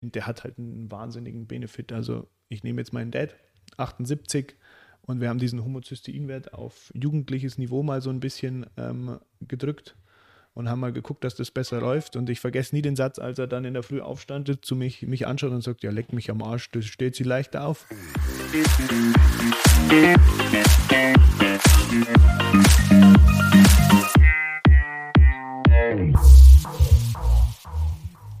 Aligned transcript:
der 0.00 0.26
hat 0.26 0.44
halt 0.44 0.58
einen 0.58 0.90
wahnsinnigen 0.90 1.46
Benefit. 1.46 1.92
Also 1.92 2.28
ich 2.48 2.62
nehme 2.62 2.80
jetzt 2.80 2.92
meinen 2.92 3.10
Dad, 3.10 3.34
78, 3.76 4.54
und 5.06 5.20
wir 5.20 5.28
haben 5.28 5.38
diesen 5.38 5.64
Homozysteinwert 5.64 6.52
auf 6.52 6.90
jugendliches 6.94 7.58
Niveau 7.58 7.82
mal 7.84 8.02
so 8.02 8.10
ein 8.10 8.18
bisschen 8.18 8.66
ähm, 8.76 9.20
gedrückt 9.40 9.96
und 10.54 10.68
haben 10.68 10.80
mal 10.80 10.92
geguckt, 10.92 11.22
dass 11.22 11.36
das 11.36 11.52
besser 11.52 11.80
läuft. 11.80 12.16
Und 12.16 12.28
ich 12.28 12.40
vergesse 12.40 12.74
nie 12.74 12.82
den 12.82 12.96
Satz, 12.96 13.20
als 13.20 13.38
er 13.38 13.46
dann 13.46 13.64
in 13.64 13.74
der 13.74 13.84
Früh 13.84 14.00
aufstand, 14.00 14.64
zu 14.64 14.74
mich, 14.74 15.02
mich 15.02 15.26
anschaut 15.26 15.52
und 15.52 15.62
sagt, 15.62 15.84
ja, 15.84 15.92
leck 15.92 16.12
mich 16.12 16.30
am 16.30 16.42
Arsch, 16.42 16.70
das 16.72 16.86
steht 16.86 17.14
sie 17.14 17.24
leichter 17.24 17.66
auf. 17.66 17.86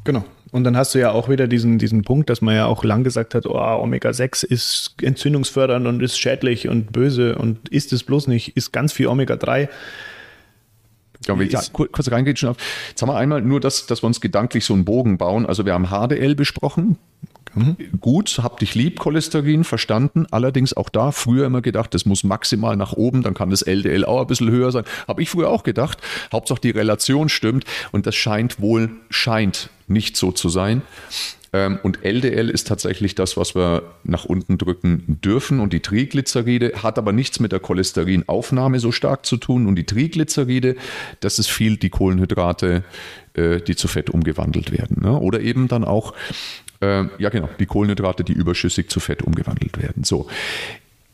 Genau. 0.04 0.24
Und 0.56 0.64
dann 0.64 0.74
hast 0.74 0.94
du 0.94 0.98
ja 0.98 1.10
auch 1.10 1.28
wieder 1.28 1.48
diesen, 1.48 1.76
diesen 1.76 2.00
Punkt, 2.00 2.30
dass 2.30 2.40
man 2.40 2.54
ja 2.54 2.64
auch 2.64 2.82
lang 2.82 3.04
gesagt 3.04 3.34
hat, 3.34 3.44
oh, 3.44 3.58
Omega-6 3.58 4.42
ist 4.42 4.94
entzündungsfördernd 5.02 5.86
und 5.86 6.02
ist 6.02 6.18
schädlich 6.18 6.66
und 6.66 6.92
böse 6.92 7.36
und 7.36 7.68
ist 7.68 7.92
es 7.92 8.04
bloß 8.04 8.26
nicht, 8.28 8.56
ist 8.56 8.72
ganz 8.72 8.94
viel 8.94 9.08
Omega-3. 9.08 9.68
Ja, 11.26 11.38
wenn 11.38 11.46
ich 11.46 11.52
da 11.52 11.60
kurz 11.70 12.10
reingehe 12.10 12.34
schon 12.38 12.48
auf. 12.48 12.56
Jetzt 12.88 13.02
haben 13.02 13.10
wir 13.10 13.16
einmal 13.18 13.42
nur 13.42 13.60
das, 13.60 13.84
dass 13.84 14.02
wir 14.02 14.06
uns 14.06 14.22
gedanklich 14.22 14.64
so 14.64 14.72
einen 14.72 14.86
Bogen 14.86 15.18
bauen. 15.18 15.44
Also 15.44 15.66
wir 15.66 15.74
haben 15.74 15.88
HDL 15.88 16.34
besprochen, 16.34 16.96
Mhm. 17.56 17.76
Gut, 18.00 18.38
hab 18.42 18.60
dich 18.60 18.74
lieb, 18.74 18.98
Cholesterin, 18.98 19.64
verstanden. 19.64 20.26
Allerdings 20.30 20.76
auch 20.76 20.90
da 20.90 21.10
früher 21.10 21.46
immer 21.46 21.62
gedacht, 21.62 21.94
das 21.94 22.04
muss 22.04 22.22
maximal 22.22 22.76
nach 22.76 22.92
oben, 22.92 23.22
dann 23.22 23.34
kann 23.34 23.50
das 23.50 23.62
LDL 23.62 24.04
auch 24.04 24.20
ein 24.20 24.26
bisschen 24.26 24.50
höher 24.50 24.70
sein. 24.70 24.84
Habe 25.08 25.22
ich 25.22 25.30
früher 25.30 25.48
auch 25.48 25.62
gedacht. 25.62 25.98
Hauptsache 26.32 26.60
die 26.60 26.70
Relation 26.70 27.28
stimmt 27.28 27.64
und 27.92 28.06
das 28.06 28.14
scheint 28.14 28.60
wohl, 28.60 28.90
scheint 29.10 29.70
nicht 29.88 30.16
so 30.16 30.32
zu 30.32 30.50
sein. 30.50 30.82
Ähm, 31.52 31.78
und 31.82 32.04
LDL 32.04 32.50
ist 32.50 32.66
tatsächlich 32.66 33.14
das, 33.14 33.36
was 33.38 33.54
wir 33.54 33.82
nach 34.04 34.26
unten 34.26 34.58
drücken 34.58 35.18
dürfen. 35.24 35.60
Und 35.60 35.72
die 35.72 35.80
Triglyceride 35.80 36.82
hat 36.82 36.98
aber 36.98 37.12
nichts 37.12 37.40
mit 37.40 37.52
der 37.52 37.60
Cholesterinaufnahme 37.60 38.78
so 38.78 38.92
stark 38.92 39.24
zu 39.24 39.38
tun. 39.38 39.66
Und 39.66 39.76
die 39.76 39.86
Triglyceride, 39.86 40.76
das 41.20 41.38
ist 41.38 41.48
viel 41.48 41.78
die 41.78 41.88
Kohlenhydrate, 41.88 42.84
äh, 43.34 43.60
die 43.60 43.76
zu 43.76 43.88
Fett 43.88 44.10
umgewandelt 44.10 44.70
werden. 44.70 45.02
Ne? 45.02 45.18
Oder 45.18 45.40
eben 45.40 45.68
dann 45.68 45.84
auch 45.84 46.12
äh, 46.80 47.04
ja, 47.18 47.28
genau, 47.30 47.48
die 47.58 47.66
Kohlenhydrate, 47.66 48.24
die 48.24 48.32
überschüssig 48.32 48.88
zu 48.88 49.00
Fett 49.00 49.22
umgewandelt 49.22 49.80
werden. 49.80 50.04
So. 50.04 50.28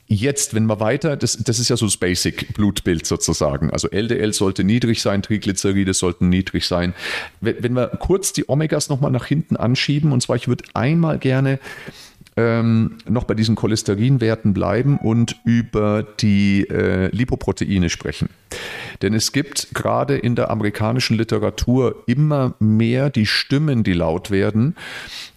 Jetzt, 0.09 0.55
wenn 0.55 0.67
wir 0.67 0.79
weiter, 0.79 1.17
das, 1.17 1.39
das 1.39 1.59
ist 1.59 1.71
ja 1.71 1.77
so 1.79 1.87
das 1.87 1.97
Basic-Blutbild 1.97 3.07
sozusagen. 3.07 3.71
Also 3.71 3.89
LDL 3.89 4.35
sollte 4.35 4.63
niedrig 4.63 5.01
sein, 5.01 5.23
Triglyceride 5.23 5.95
sollten 5.95 6.29
niedrig 6.29 6.67
sein. 6.67 6.93
Wenn, 7.41 7.63
wenn 7.63 7.73
wir 7.73 7.87
kurz 7.89 8.35
die 8.35 8.45
Omegas 8.47 8.91
nochmal 8.91 9.11
nach 9.11 9.25
hinten 9.25 9.57
anschieben, 9.57 10.13
und 10.13 10.21
zwar, 10.21 10.37
ich 10.37 10.49
würde 10.49 10.65
einmal 10.75 11.19
gerne 11.19 11.59
ähm, 12.37 12.99
noch 13.09 13.25
bei 13.25 13.35
diesen 13.35 13.55
Cholesterinwerten 13.55 14.55
bleiben 14.55 14.99
und 14.99 15.37
über 15.45 16.03
die 16.03 16.69
äh, 16.69 17.09
Lipoproteine 17.09 17.91
sprechen. 17.91 18.29
Denn 19.03 19.15
es 19.15 19.33
gibt 19.33 19.75
gerade 19.75 20.17
in 20.17 20.37
der 20.37 20.51
amerikanischen 20.51 21.17
Literatur 21.17 21.97
immer 22.07 22.55
mehr 22.61 23.11
die 23.11 23.27
Stimmen, 23.27 23.83
die 23.83 23.93
laut 23.93 24.31
werden, 24.31 24.77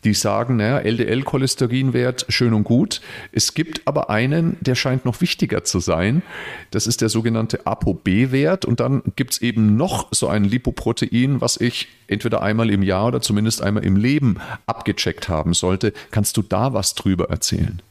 die 0.04 0.14
sagen, 0.14 0.58
naja, 0.58 0.80
LDL-Cholesterinwert 0.80 2.28
schön 2.30 2.54
und 2.54 2.64
gut. 2.64 3.02
Es 3.32 3.56
gibt 3.56 3.82
aber 3.86 4.12
einen, 4.12 4.58
der 4.62 4.76
scheint 4.76 5.04
noch 5.04 5.20
wichtiger 5.20 5.64
zu 5.64 5.80
sein. 5.80 6.22
Das 6.70 6.86
ist 6.86 7.02
der 7.02 7.10
sogenannte 7.10 7.66
ApoB-Wert. 7.66 8.66
Und 8.66 8.80
dann 8.80 9.02
gibt 9.16 9.34
es 9.34 9.42
eben 9.42 9.76
noch 9.76 10.10
so 10.12 10.28
ein 10.28 10.44
Lipoprotein, 10.44 11.42
was 11.42 11.60
ich 11.60 11.88
entweder 12.08 12.44
einmal 12.44 12.70
im 12.70 12.84
Jahr 12.84 13.08
oder 13.08 13.22
zumindest 13.22 13.64
einmal 13.64 13.84
im 13.84 13.96
Leben 13.96 14.38
abgecheckt 14.68 15.28
haben 15.28 15.56
sollte. 15.56 15.92
Kannst 16.12 16.38
du 16.38 16.44
da 16.44 16.74
was 16.74 16.94
drüber 16.94 17.30
erzählen? 17.32 17.82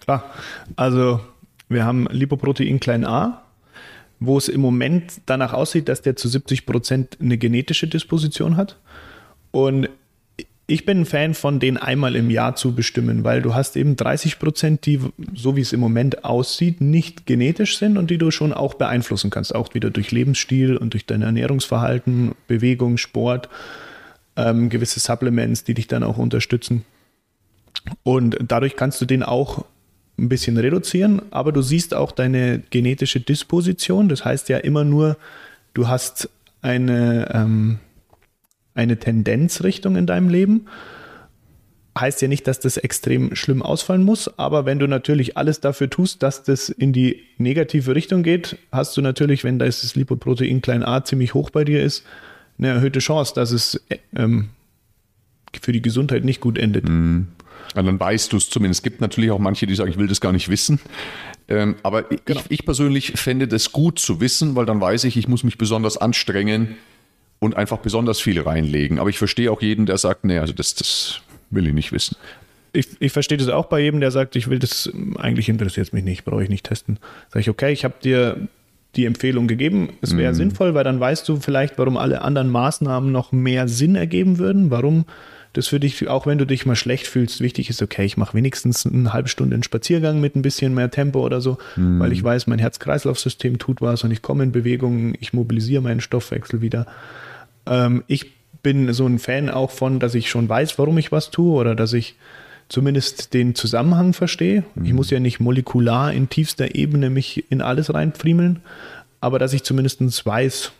Klar. 0.00 0.30
Also 0.76 1.20
wir 1.68 1.84
haben 1.84 2.06
Lipoprotein 2.10 2.78
klein 2.78 3.04
a, 3.04 3.42
wo 4.20 4.36
es 4.36 4.48
im 4.48 4.60
Moment 4.60 5.22
danach 5.26 5.54
aussieht, 5.54 5.88
dass 5.88 6.02
der 6.02 6.14
zu 6.14 6.28
70 6.28 6.66
Prozent 6.66 7.16
eine 7.20 7.38
genetische 7.38 7.88
Disposition 7.88 8.56
hat. 8.56 8.78
Und 9.50 9.88
ich 10.66 10.86
bin 10.86 11.00
ein 11.00 11.06
Fan 11.06 11.34
von 11.34 11.58
den 11.58 11.78
einmal 11.78 12.14
im 12.14 12.30
Jahr 12.30 12.54
zu 12.54 12.74
bestimmen, 12.74 13.24
weil 13.24 13.42
du 13.42 13.54
hast 13.54 13.76
eben 13.76 13.96
30 13.96 14.38
Prozent, 14.38 14.86
die, 14.86 15.00
so 15.34 15.56
wie 15.56 15.62
es 15.62 15.72
im 15.72 15.80
Moment 15.80 16.24
aussieht, 16.24 16.80
nicht 16.80 17.26
genetisch 17.26 17.76
sind 17.76 17.98
und 17.98 18.08
die 18.10 18.18
du 18.18 18.30
schon 18.30 18.52
auch 18.52 18.74
beeinflussen 18.74 19.30
kannst, 19.30 19.52
auch 19.52 19.74
wieder 19.74 19.90
durch 19.90 20.12
Lebensstil 20.12 20.76
und 20.76 20.92
durch 20.92 21.06
dein 21.06 21.22
Ernährungsverhalten, 21.22 22.36
Bewegung, 22.46 22.98
Sport, 22.98 23.48
ähm, 24.36 24.68
gewisse 24.68 25.00
Supplements, 25.00 25.64
die 25.64 25.74
dich 25.74 25.88
dann 25.88 26.04
auch 26.04 26.18
unterstützen. 26.18 26.84
Und 28.04 28.36
dadurch 28.40 28.76
kannst 28.76 29.00
du 29.00 29.06
den 29.06 29.24
auch 29.24 29.64
ein 30.20 30.28
bisschen 30.28 30.56
reduzieren, 30.56 31.22
aber 31.30 31.52
du 31.52 31.62
siehst 31.62 31.94
auch 31.94 32.12
deine 32.12 32.62
genetische 32.70 33.20
Disposition. 33.20 34.08
Das 34.08 34.24
heißt 34.24 34.48
ja 34.48 34.58
immer 34.58 34.84
nur, 34.84 35.16
du 35.74 35.88
hast 35.88 36.28
eine, 36.62 37.30
ähm, 37.32 37.78
eine 38.74 38.98
Tendenzrichtung 38.98 39.96
in 39.96 40.06
deinem 40.06 40.28
Leben. 40.28 40.66
Heißt 41.98 42.22
ja 42.22 42.28
nicht, 42.28 42.46
dass 42.46 42.60
das 42.60 42.76
extrem 42.76 43.34
schlimm 43.34 43.62
ausfallen 43.62 44.04
muss, 44.04 44.38
aber 44.38 44.64
wenn 44.64 44.78
du 44.78 44.86
natürlich 44.86 45.36
alles 45.36 45.60
dafür 45.60 45.90
tust, 45.90 46.22
dass 46.22 46.44
das 46.44 46.68
in 46.68 46.92
die 46.92 47.20
negative 47.36 47.94
Richtung 47.94 48.22
geht, 48.22 48.56
hast 48.70 48.96
du 48.96 49.02
natürlich, 49.02 49.42
wenn 49.42 49.58
das 49.58 49.94
Lipoprotein 49.96 50.62
klein 50.62 50.84
a 50.84 51.04
ziemlich 51.04 51.34
hoch 51.34 51.50
bei 51.50 51.64
dir 51.64 51.82
ist, 51.82 52.04
eine 52.58 52.68
erhöhte 52.68 53.00
Chance, 53.00 53.32
dass 53.34 53.50
es 53.50 53.82
ähm, 54.14 54.50
für 55.60 55.72
die 55.72 55.82
Gesundheit 55.82 56.24
nicht 56.24 56.40
gut 56.40 56.58
endet. 56.58 56.88
Mhm. 56.88 57.28
Und 57.74 57.86
dann 57.86 58.00
weißt 58.00 58.32
du 58.32 58.36
es 58.36 58.50
zumindest. 58.50 58.80
Es 58.80 58.82
gibt 58.82 59.00
natürlich 59.00 59.30
auch 59.30 59.38
manche, 59.38 59.66
die 59.66 59.74
sagen, 59.74 59.90
ich 59.90 59.98
will 59.98 60.08
das 60.08 60.20
gar 60.20 60.32
nicht 60.32 60.48
wissen. 60.48 60.80
Ähm, 61.48 61.76
aber 61.82 62.02
genau. 62.02 62.40
ich, 62.40 62.50
ich, 62.50 62.64
persönlich 62.64 63.12
fände 63.16 63.48
das 63.48 63.72
gut 63.72 63.98
zu 63.98 64.20
wissen, 64.20 64.54
weil 64.56 64.66
dann 64.66 64.80
weiß 64.80 65.04
ich, 65.04 65.16
ich 65.16 65.28
muss 65.28 65.44
mich 65.44 65.58
besonders 65.58 65.96
anstrengen 65.96 66.76
und 67.40 67.56
einfach 67.56 67.78
besonders 67.78 68.20
viel 68.20 68.40
reinlegen. 68.40 68.98
Aber 68.98 69.10
ich 69.10 69.18
verstehe 69.18 69.50
auch 69.50 69.62
jeden, 69.62 69.86
der 69.86 69.98
sagt, 69.98 70.24
nee, 70.24 70.38
also 70.38 70.52
das, 70.52 70.74
das 70.74 71.20
will 71.50 71.66
ich 71.66 71.74
nicht 71.74 71.92
wissen. 71.92 72.16
Ich, 72.72 72.88
ich 73.00 73.12
verstehe 73.12 73.38
das 73.38 73.48
auch 73.48 73.66
bei 73.66 73.80
jedem, 73.80 74.00
der 74.00 74.12
sagt, 74.12 74.36
ich 74.36 74.48
will 74.48 74.60
das, 74.60 74.90
eigentlich 75.16 75.48
interessiert 75.48 75.88
es 75.88 75.92
mich 75.92 76.04
nicht, 76.04 76.24
brauche 76.24 76.44
ich 76.44 76.48
nicht 76.48 76.66
testen. 76.66 76.98
Sage 77.30 77.40
ich, 77.40 77.50
okay, 77.50 77.72
ich 77.72 77.84
habe 77.84 77.94
dir 78.02 78.48
die 78.94 79.06
Empfehlung 79.06 79.48
gegeben. 79.48 79.90
Es 80.02 80.16
wäre 80.16 80.32
mm. 80.32 80.36
sinnvoll, 80.36 80.74
weil 80.74 80.84
dann 80.84 81.00
weißt 81.00 81.28
du 81.28 81.36
vielleicht, 81.36 81.78
warum 81.78 81.96
alle 81.96 82.22
anderen 82.22 82.48
Maßnahmen 82.48 83.10
noch 83.10 83.32
mehr 83.32 83.68
Sinn 83.68 83.96
ergeben 83.96 84.38
würden, 84.38 84.70
warum 84.70 85.04
das 85.52 85.66
für 85.66 85.80
dich, 85.80 86.08
auch 86.08 86.26
wenn 86.26 86.38
du 86.38 86.44
dich 86.44 86.64
mal 86.64 86.76
schlecht 86.76 87.06
fühlst, 87.06 87.40
wichtig 87.40 87.70
ist, 87.70 87.82
okay, 87.82 88.04
ich 88.04 88.16
mache 88.16 88.34
wenigstens 88.34 88.86
eine 88.86 89.12
halbe 89.12 89.28
Stunde 89.28 89.54
einen 89.54 89.62
Spaziergang 89.62 90.20
mit 90.20 90.36
ein 90.36 90.42
bisschen 90.42 90.74
mehr 90.74 90.90
Tempo 90.90 91.24
oder 91.24 91.40
so, 91.40 91.58
mhm. 91.76 91.98
weil 91.98 92.12
ich 92.12 92.22
weiß, 92.22 92.46
mein 92.46 92.60
Herz-Kreislauf-System 92.60 93.58
tut 93.58 93.80
was 93.80 94.04
und 94.04 94.12
ich 94.12 94.22
komme 94.22 94.44
in 94.44 94.52
Bewegung, 94.52 95.14
ich 95.18 95.32
mobilisiere 95.32 95.82
meinen 95.82 96.00
Stoffwechsel 96.00 96.60
wieder. 96.60 96.86
Ähm, 97.66 98.04
ich 98.06 98.32
bin 98.62 98.92
so 98.92 99.06
ein 99.06 99.18
Fan 99.18 99.48
auch 99.48 99.70
von, 99.70 99.98
dass 99.98 100.14
ich 100.14 100.30
schon 100.30 100.48
weiß, 100.48 100.78
warum 100.78 100.98
ich 100.98 101.10
was 101.10 101.30
tue 101.30 101.52
oder 101.52 101.74
dass 101.74 101.92
ich 101.92 102.16
zumindest 102.68 103.34
den 103.34 103.54
Zusammenhang 103.56 104.12
verstehe. 104.12 104.64
Mhm. 104.74 104.84
Ich 104.84 104.92
muss 104.92 105.10
ja 105.10 105.18
nicht 105.18 105.40
molekular 105.40 106.12
in 106.12 106.28
tiefster 106.28 106.74
Ebene 106.76 107.10
mich 107.10 107.50
in 107.50 107.60
alles 107.60 107.92
reinfriemeln, 107.92 108.60
aber 109.20 109.38
dass 109.38 109.52
ich 109.52 109.64
zumindest 109.64 110.24
weiß, 110.24 110.72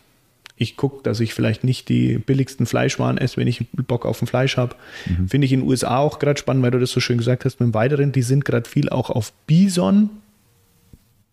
ich 0.55 0.77
gucke, 0.77 1.01
dass 1.03 1.19
ich 1.19 1.33
vielleicht 1.33 1.63
nicht 1.63 1.89
die 1.89 2.17
billigsten 2.17 2.65
Fleischwaren 2.65 3.17
esse, 3.17 3.37
wenn 3.37 3.47
ich 3.47 3.67
Bock 3.71 4.05
auf 4.05 4.21
ein 4.21 4.27
Fleisch 4.27 4.57
habe. 4.57 4.75
Mhm. 5.07 5.27
Finde 5.27 5.45
ich 5.45 5.53
in 5.53 5.61
den 5.61 5.69
USA 5.69 5.97
auch 5.97 6.19
gerade 6.19 6.39
spannend, 6.39 6.63
weil 6.63 6.71
du 6.71 6.79
das 6.79 6.91
so 6.91 6.99
schön 6.99 7.17
gesagt 7.17 7.45
hast 7.45 7.59
mit 7.59 7.67
dem 7.67 7.73
Weiteren, 7.73 8.11
die 8.11 8.21
sind 8.21 8.45
gerade 8.45 8.69
viel 8.69 8.89
auch 8.89 9.09
auf 9.09 9.33
Bison 9.47 10.09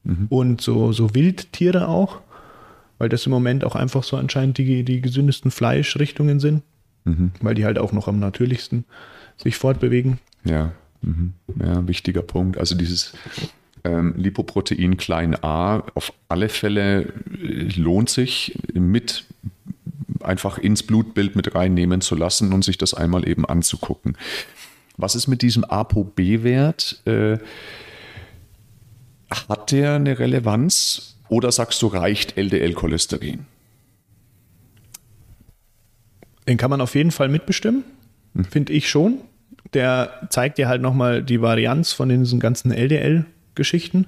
mhm. 0.05 0.27
und 0.31 0.61
so, 0.61 0.93
so 0.93 1.15
Wildtiere 1.15 1.89
auch, 1.89 2.21
weil 2.99 3.09
das 3.09 3.27
im 3.27 3.31
Moment 3.31 3.65
auch 3.65 3.77
einfach 3.77 4.03
so 4.03 4.17
anscheinend 4.17 4.59
die, 4.59 4.83
die 4.83 5.01
gesündesten 5.01 5.51
Fleischrichtungen 5.51 6.41
sind, 6.41 6.63
mhm. 7.05 7.33
weil 7.41 7.55
die 7.55 7.65
halt 7.65 7.79
auch 7.79 7.93
noch 7.93 8.09
am 8.09 8.19
natürlichsten 8.19 8.85
sich 9.37 9.57
fortbewegen. 9.57 10.19
Ja, 10.45 10.73
mhm. 11.03 11.35
ja, 11.63 11.87
wichtiger 11.87 12.23
Punkt. 12.23 12.59
Also 12.59 12.75
dieses 12.75 13.13
ähm, 13.89 14.15
Lipoprotein 14.17 14.97
klein 14.97 15.43
a 15.43 15.83
auf 15.95 16.13
alle 16.29 16.49
Fälle 16.49 17.13
äh, 17.43 17.69
lohnt 17.77 18.11
sich 18.11 18.59
mit 18.75 19.25
einfach 20.23 20.59
ins 20.59 20.83
Blutbild 20.83 21.37
mit 21.37 21.55
reinnehmen 21.55 22.01
zu 22.01 22.15
lassen 22.15 22.53
und 22.53 22.65
sich 22.65 22.77
das 22.77 22.95
einmal 22.95 23.27
eben 23.27 23.47
anzugucken. 23.47 24.17
Was 24.97 25.15
ist 25.15 25.29
mit 25.29 25.43
diesem 25.43 25.65
ApoB-Wert? 25.65 27.01
Äh, 27.07 27.39
hat 29.31 29.73
der 29.73 29.95
eine 29.95 30.19
Relevanz 30.19 31.17
oder 31.29 31.53
sagst 31.53 31.81
du, 31.83 31.87
reicht 31.87 32.37
LDL-Cholesterin? 32.37 33.47
Den 36.49 36.57
kann 36.57 36.71
man 36.71 36.81
auf 36.81 36.95
jeden 36.95 37.11
Fall 37.11 37.29
mitbestimmen, 37.29 37.85
hm. 38.35 38.45
finde 38.45 38.73
ich 38.73 38.89
schon. 38.89 39.21
Der 39.75 40.29
zeigt 40.31 40.59
dir 40.59 40.67
halt 40.67 40.81
nochmal 40.81 41.23
die 41.23 41.43
Varianz 41.43 41.93
von 41.93 42.09
diesen 42.09 42.41
ganzen 42.41 42.73
LDL 42.73 43.27
Geschichten. 43.59 44.07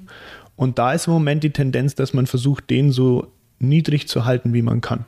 Und 0.56 0.78
da 0.78 0.94
ist 0.94 1.06
im 1.06 1.12
Moment 1.12 1.44
die 1.44 1.50
Tendenz, 1.50 1.94
dass 1.94 2.14
man 2.14 2.26
versucht, 2.26 2.70
den 2.70 2.90
so 2.92 3.30
niedrig 3.58 4.08
zu 4.08 4.24
halten, 4.24 4.54
wie 4.54 4.62
man 4.62 4.80
kann. 4.80 5.04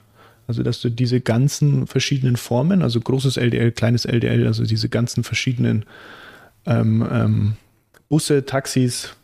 Also, 0.46 0.62
dass 0.62 0.82
du 0.82 0.90
diese 0.90 1.20
ganzen 1.20 1.86
verschiedenen 1.86 2.36
Formen, 2.36 2.82
also 2.82 3.00
großes 3.00 3.38
LDL, 3.38 3.72
kleines 3.72 4.04
LDL, 4.04 4.46
also 4.46 4.64
diese 4.64 4.90
ganzen 4.90 5.24
verschiedenen 5.24 5.86
ähm, 6.66 7.06
ähm, 7.10 7.56
Busse, 8.08 8.44
Taxis, 8.44 9.16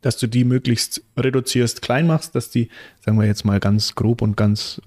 dass 0.00 0.16
du 0.16 0.26
die 0.26 0.44
möglichst 0.44 1.02
reduzierst, 1.16 1.82
klein 1.82 2.06
machst, 2.06 2.34
dass 2.34 2.50
die, 2.50 2.68
sagen 3.04 3.18
wir 3.18 3.26
jetzt 3.26 3.44
mal 3.44 3.60
ganz 3.60 3.94
grob 3.94 4.22
und 4.22 4.36
ganz 4.36 4.80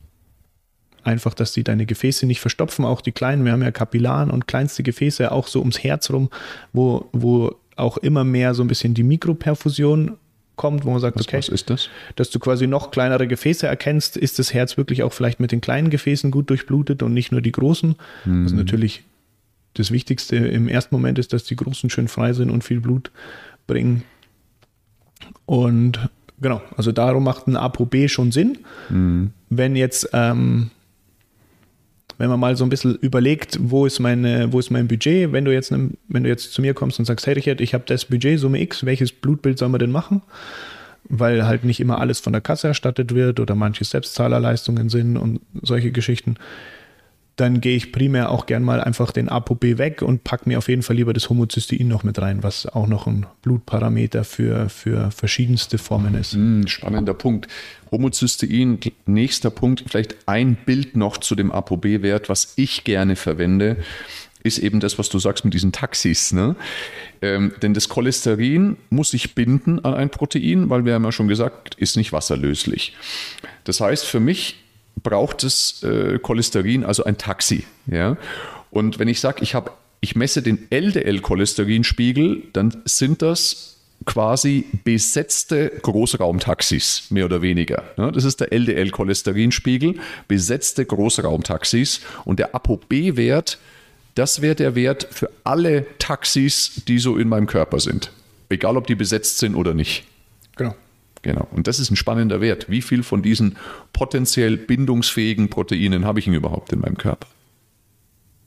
einfach, 1.04 1.34
dass 1.34 1.54
die 1.54 1.64
deine 1.64 1.86
Gefäße 1.86 2.26
nicht 2.26 2.40
verstopfen, 2.40 2.86
auch 2.86 3.02
die 3.02 3.12
kleinen. 3.12 3.46
Wir 3.46 3.52
haben 3.52 3.64
ja 3.64 3.72
Kapillaren 3.72 4.30
und 4.30 4.48
kleinste 4.48 4.84
Gefäße 4.84 5.32
auch 5.32 5.48
so 5.48 5.60
ums 5.60 5.84
Herz 5.84 6.10
rum, 6.10 6.30
wo, 6.74 7.10
wo 7.14 7.56
auch 7.80 7.98
immer 7.98 8.24
mehr 8.24 8.54
so 8.54 8.64
ein 8.64 8.68
bisschen 8.68 8.94
die 8.94 9.04
Mikroperfusion 9.04 10.18
kommt, 10.56 10.84
wo 10.84 10.92
man 10.92 11.00
sagt, 11.00 11.18
was, 11.18 11.28
okay, 11.28 11.38
was 11.38 11.50
ist 11.50 11.70
das? 11.70 11.90
Dass 12.16 12.30
du 12.30 12.40
quasi 12.40 12.68
noch 12.68 12.92
kleinere 12.92 13.28
Gefäße 13.28 13.66
erkennst, 13.66 14.18
ist 14.18 14.40
das 14.40 14.54
Herz 14.54 14.76
wirklich 14.76 15.04
auch 15.04 15.14
vielleicht 15.14 15.40
mit 15.40 15.52
den 15.52 15.62
kleinen 15.62 15.90
Gefäßen 15.90 16.32
gut 16.32 16.50
durchblutet 16.50 17.02
und 17.02 17.14
nicht 17.14 17.32
nur 17.32 17.42
die 17.42 17.54
großen. 17.54 17.96
Mhm. 18.26 18.44
Also 18.44 18.56
natürlich 18.56 19.04
das 19.76 19.92
Wichtigste 19.92 20.36
im 20.36 20.68
ersten 20.68 20.94
Moment 20.94 21.18
ist, 21.18 21.32
dass 21.32 21.46
die 21.46 21.56
großen 21.56 21.90
schön 21.90 22.10
frei 22.10 22.34
sind 22.34 22.50
und 22.50 22.64
viel 22.64 22.82
Blut 22.82 23.12
bringen. 23.68 24.04
Und 25.46 26.10
genau, 26.42 26.62
also 26.76 26.92
darum 26.92 27.24
macht 27.24 27.48
ein 27.48 27.56
ApoB 27.56 28.10
schon 28.10 28.32
Sinn. 28.32 28.58
Mhm. 28.90 29.32
Wenn 29.50 29.78
jetzt 29.78 30.10
ähm, 30.12 30.72
wenn 32.20 32.30
man 32.30 32.40
mal 32.40 32.56
so 32.58 32.66
ein 32.66 32.70
bisschen 32.70 32.96
überlegt, 32.98 33.58
wo 33.62 33.86
ist, 33.86 34.00
meine, 34.00 34.52
wo 34.52 34.60
ist 34.60 34.70
mein 34.70 34.90
Budget, 34.90 35.32
wenn 35.32 35.46
du 35.46 35.54
jetzt, 35.54 35.72
wenn 35.72 36.24
du 36.24 36.30
jetzt 36.30 36.52
zu 36.52 36.62
mir 36.62 36.74
kommst 36.74 37.00
und 37.00 37.06
sagst, 37.06 37.26
hey 37.26 37.34
Richard, 37.34 37.62
ich 37.62 37.74
habe 37.74 37.86
das 37.88 38.06
Budget, 38.06 38.40
Summe 38.40 38.62
X, 38.62 38.86
welches 38.86 39.14
Blutbild 39.14 39.58
soll 39.58 39.70
man 39.70 39.80
denn 39.80 39.92
machen? 39.92 40.22
Weil 41.06 41.48
halt 41.48 41.64
nicht 41.64 41.80
immer 41.80 42.00
alles 42.00 42.20
von 42.20 42.34
der 42.34 42.42
Kasse 42.42 42.68
erstattet 42.68 43.16
wird 43.16 43.40
oder 43.40 43.56
manche 43.56 43.86
Selbstzahlerleistungen 43.86 44.90
sind 44.90 45.16
und 45.16 45.40
solche 45.62 45.92
Geschichten 45.92 46.36
dann 47.40 47.62
gehe 47.62 47.76
ich 47.76 47.92
primär 47.92 48.32
auch 48.32 48.46
gern 48.46 48.64
mal 48.64 48.82
einfach 48.82 49.12
den 49.12 49.30
ApoB 49.30 49.78
weg 49.78 50.02
und 50.02 50.24
packe 50.24 50.50
mir 50.50 50.58
auf 50.58 50.68
jeden 50.68 50.82
Fall 50.82 50.98
lieber 50.98 51.14
das 51.14 51.30
Homozystein 51.30 51.88
noch 51.88 52.04
mit 52.04 52.20
rein, 52.20 52.44
was 52.44 52.66
auch 52.66 52.88
noch 52.88 53.08
ein 53.08 53.26
Blutparameter 53.42 54.24
für, 54.24 54.68
für 54.70 55.12
verschiedenste 55.12 55.78
Formen 55.78 56.16
ist. 56.16 56.34
Hm, 56.34 56.68
spannender 56.68 57.14
Punkt. 57.14 57.48
Homozystein, 57.92 58.80
nächster 59.06 59.50
Punkt, 59.50 59.86
vielleicht 59.88 60.16
ein 60.28 60.56
Bild 60.56 60.98
noch 60.98 61.18
zu 61.18 61.36
dem 61.36 61.52
ApoB-Wert, 61.52 62.30
was 62.30 62.54
ich 62.58 62.84
gerne 62.84 63.16
verwende, 63.16 63.78
ist 64.44 64.60
eben 64.60 64.80
das, 64.80 65.00
was 65.00 65.10
du 65.10 65.20
sagst 65.20 65.46
mit 65.46 65.54
diesen 65.54 65.72
Taxis. 65.72 66.32
Ne? 66.32 66.56
Ähm, 67.22 67.54
denn 67.62 67.74
das 67.74 67.90
Cholesterin 67.90 68.78
muss 68.90 69.12
sich 69.12 69.36
binden 69.36 69.84
an 69.84 69.94
ein 69.94 70.10
Protein, 70.10 70.70
weil 70.70 70.86
wir 70.86 70.94
haben 70.94 71.04
ja 71.04 71.12
schon 71.12 71.28
gesagt, 71.28 71.76
ist 71.76 71.98
nicht 71.98 72.14
wasserlöslich. 72.14 72.96
Das 73.64 73.82
heißt, 73.82 74.06
für 74.06 74.20
mich 74.20 74.58
braucht 75.04 75.44
es 75.44 75.84
äh, 75.84 76.20
Cholesterin, 76.20 76.84
also 76.84 77.04
ein 77.04 77.18
Taxi. 77.18 77.66
Ja? 77.88 78.18
Und 78.72 79.00
wenn 79.00 79.08
ich 79.08 79.20
sage, 79.20 79.44
ich, 79.44 79.56
ich 80.02 80.16
messe 80.16 80.42
den 80.42 80.68
LDL-Cholesterinspiegel, 80.70 82.44
dann 82.54 82.82
sind 82.86 83.22
das 83.22 83.78
quasi 84.06 84.66
besetzte 84.84 85.70
Großraumtaxis, 85.82 87.08
mehr 87.10 87.26
oder 87.26 87.42
weniger. 87.42 87.84
Ja, 87.98 88.12
das 88.12 88.24
ist 88.24 88.40
der 88.40 88.54
LDL-Cholesterinspiegel, 88.54 89.96
besetzte 90.28 90.86
Großraumtaxis. 90.86 92.02
Und 92.26 92.40
der 92.40 92.56
ApoB-Wert, 92.56 93.60
das 94.16 94.42
wäre 94.42 94.56
der 94.56 94.76
Wert 94.76 95.08
für 95.12 95.30
alle 95.44 95.86
Taxis, 96.00 96.82
die 96.88 97.00
so 97.00 97.18
in 97.18 97.30
meinem 97.30 97.48
Körper 97.48 97.80
sind. 97.80 98.12
Egal, 98.50 98.78
ob 98.78 98.88
die 98.88 98.96
besetzt 98.96 99.38
sind 99.38 99.56
oder 99.56 99.74
nicht. 99.74 100.06
Genau. 100.56 100.76
Genau. 101.22 101.48
Und 101.52 101.68
das 101.68 101.80
ist 101.80 101.92
ein 101.92 101.96
spannender 101.96 102.42
Wert. 102.42 102.70
Wie 102.70 102.82
viel 102.82 103.04
von 103.04 103.22
diesen 103.22 103.58
potenziell 103.94 104.58
bindungsfähigen 104.58 105.50
Proteinen 105.50 106.06
habe 106.06 106.20
ich 106.20 106.26
denn 106.26 106.34
überhaupt 106.34 106.72
in 106.72 106.80
meinem 106.80 106.98
Körper? 106.98 107.28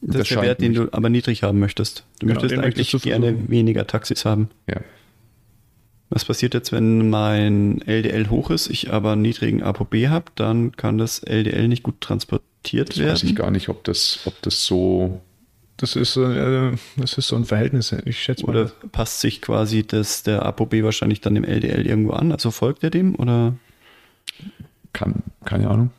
Das, 0.01 0.17
das 0.17 0.23
ist 0.23 0.31
der 0.33 0.43
Wert, 0.43 0.61
den 0.61 0.75
du 0.75 0.89
aber 0.93 1.09
niedrig 1.09 1.43
haben 1.43 1.61
möchtest. 1.61 2.05
Du 2.19 2.27
genau, 2.27 2.41
möchtest 2.41 2.63
eigentlich 2.63 2.93
möchtest 2.93 3.05
gerne 3.05 3.49
weniger 3.49 3.87
Taxis 3.87 4.25
haben. 4.25 4.51
Ja. 4.69 4.81
Was 6.11 6.25
passiert 6.25 6.55
jetzt, 6.55 6.73
wenn 6.73 7.09
mein 7.09 7.81
LDL 7.87 8.29
hoch 8.29 8.51
ist, 8.51 8.69
ich 8.69 8.93
aber 8.93 9.13
einen 9.13 9.23
niedrigen 9.23 9.63
ApoB 9.63 10.09
habe? 10.09 10.27
Dann 10.35 10.73
kann 10.73 10.99
das 10.99 11.21
LDL 11.21 11.69
nicht 11.69 11.83
gut 11.83 12.01
transportiert 12.01 12.91
das 12.91 12.99
werden. 12.99 13.13
Weiß 13.13 13.23
ich 13.23 13.37
gar 13.37 13.51
nicht, 13.51 13.69
ob 13.69 13.85
das, 13.85 14.21
ob 14.27 14.41
das 14.43 14.65
so 14.65 15.23
das 15.77 15.97
ist, 15.97 16.17
äh, 16.17 16.73
das 16.97 17.19
ist 17.19 17.29
so 17.29 17.37
ein 17.37 17.45
Verhältnis, 17.45 17.93
ich 18.05 18.23
schätze 18.23 18.47
mal. 18.47 18.51
Oder 18.51 18.73
passt 18.93 19.21
sich 19.21 19.41
quasi 19.43 19.87
das, 19.87 20.23
der 20.23 20.45
ApoB 20.45 20.83
wahrscheinlich 20.83 21.21
dann 21.21 21.35
dem 21.35 21.45
LDL 21.45 21.87
irgendwo 21.87 22.13
an? 22.13 22.33
Also 22.33 22.51
folgt 22.51 22.85
er 22.85 22.91
dem 22.91 23.15
oder? 23.17 23.55
Kann, 24.93 25.23
keine 25.45 25.69
Ahnung. 25.69 25.91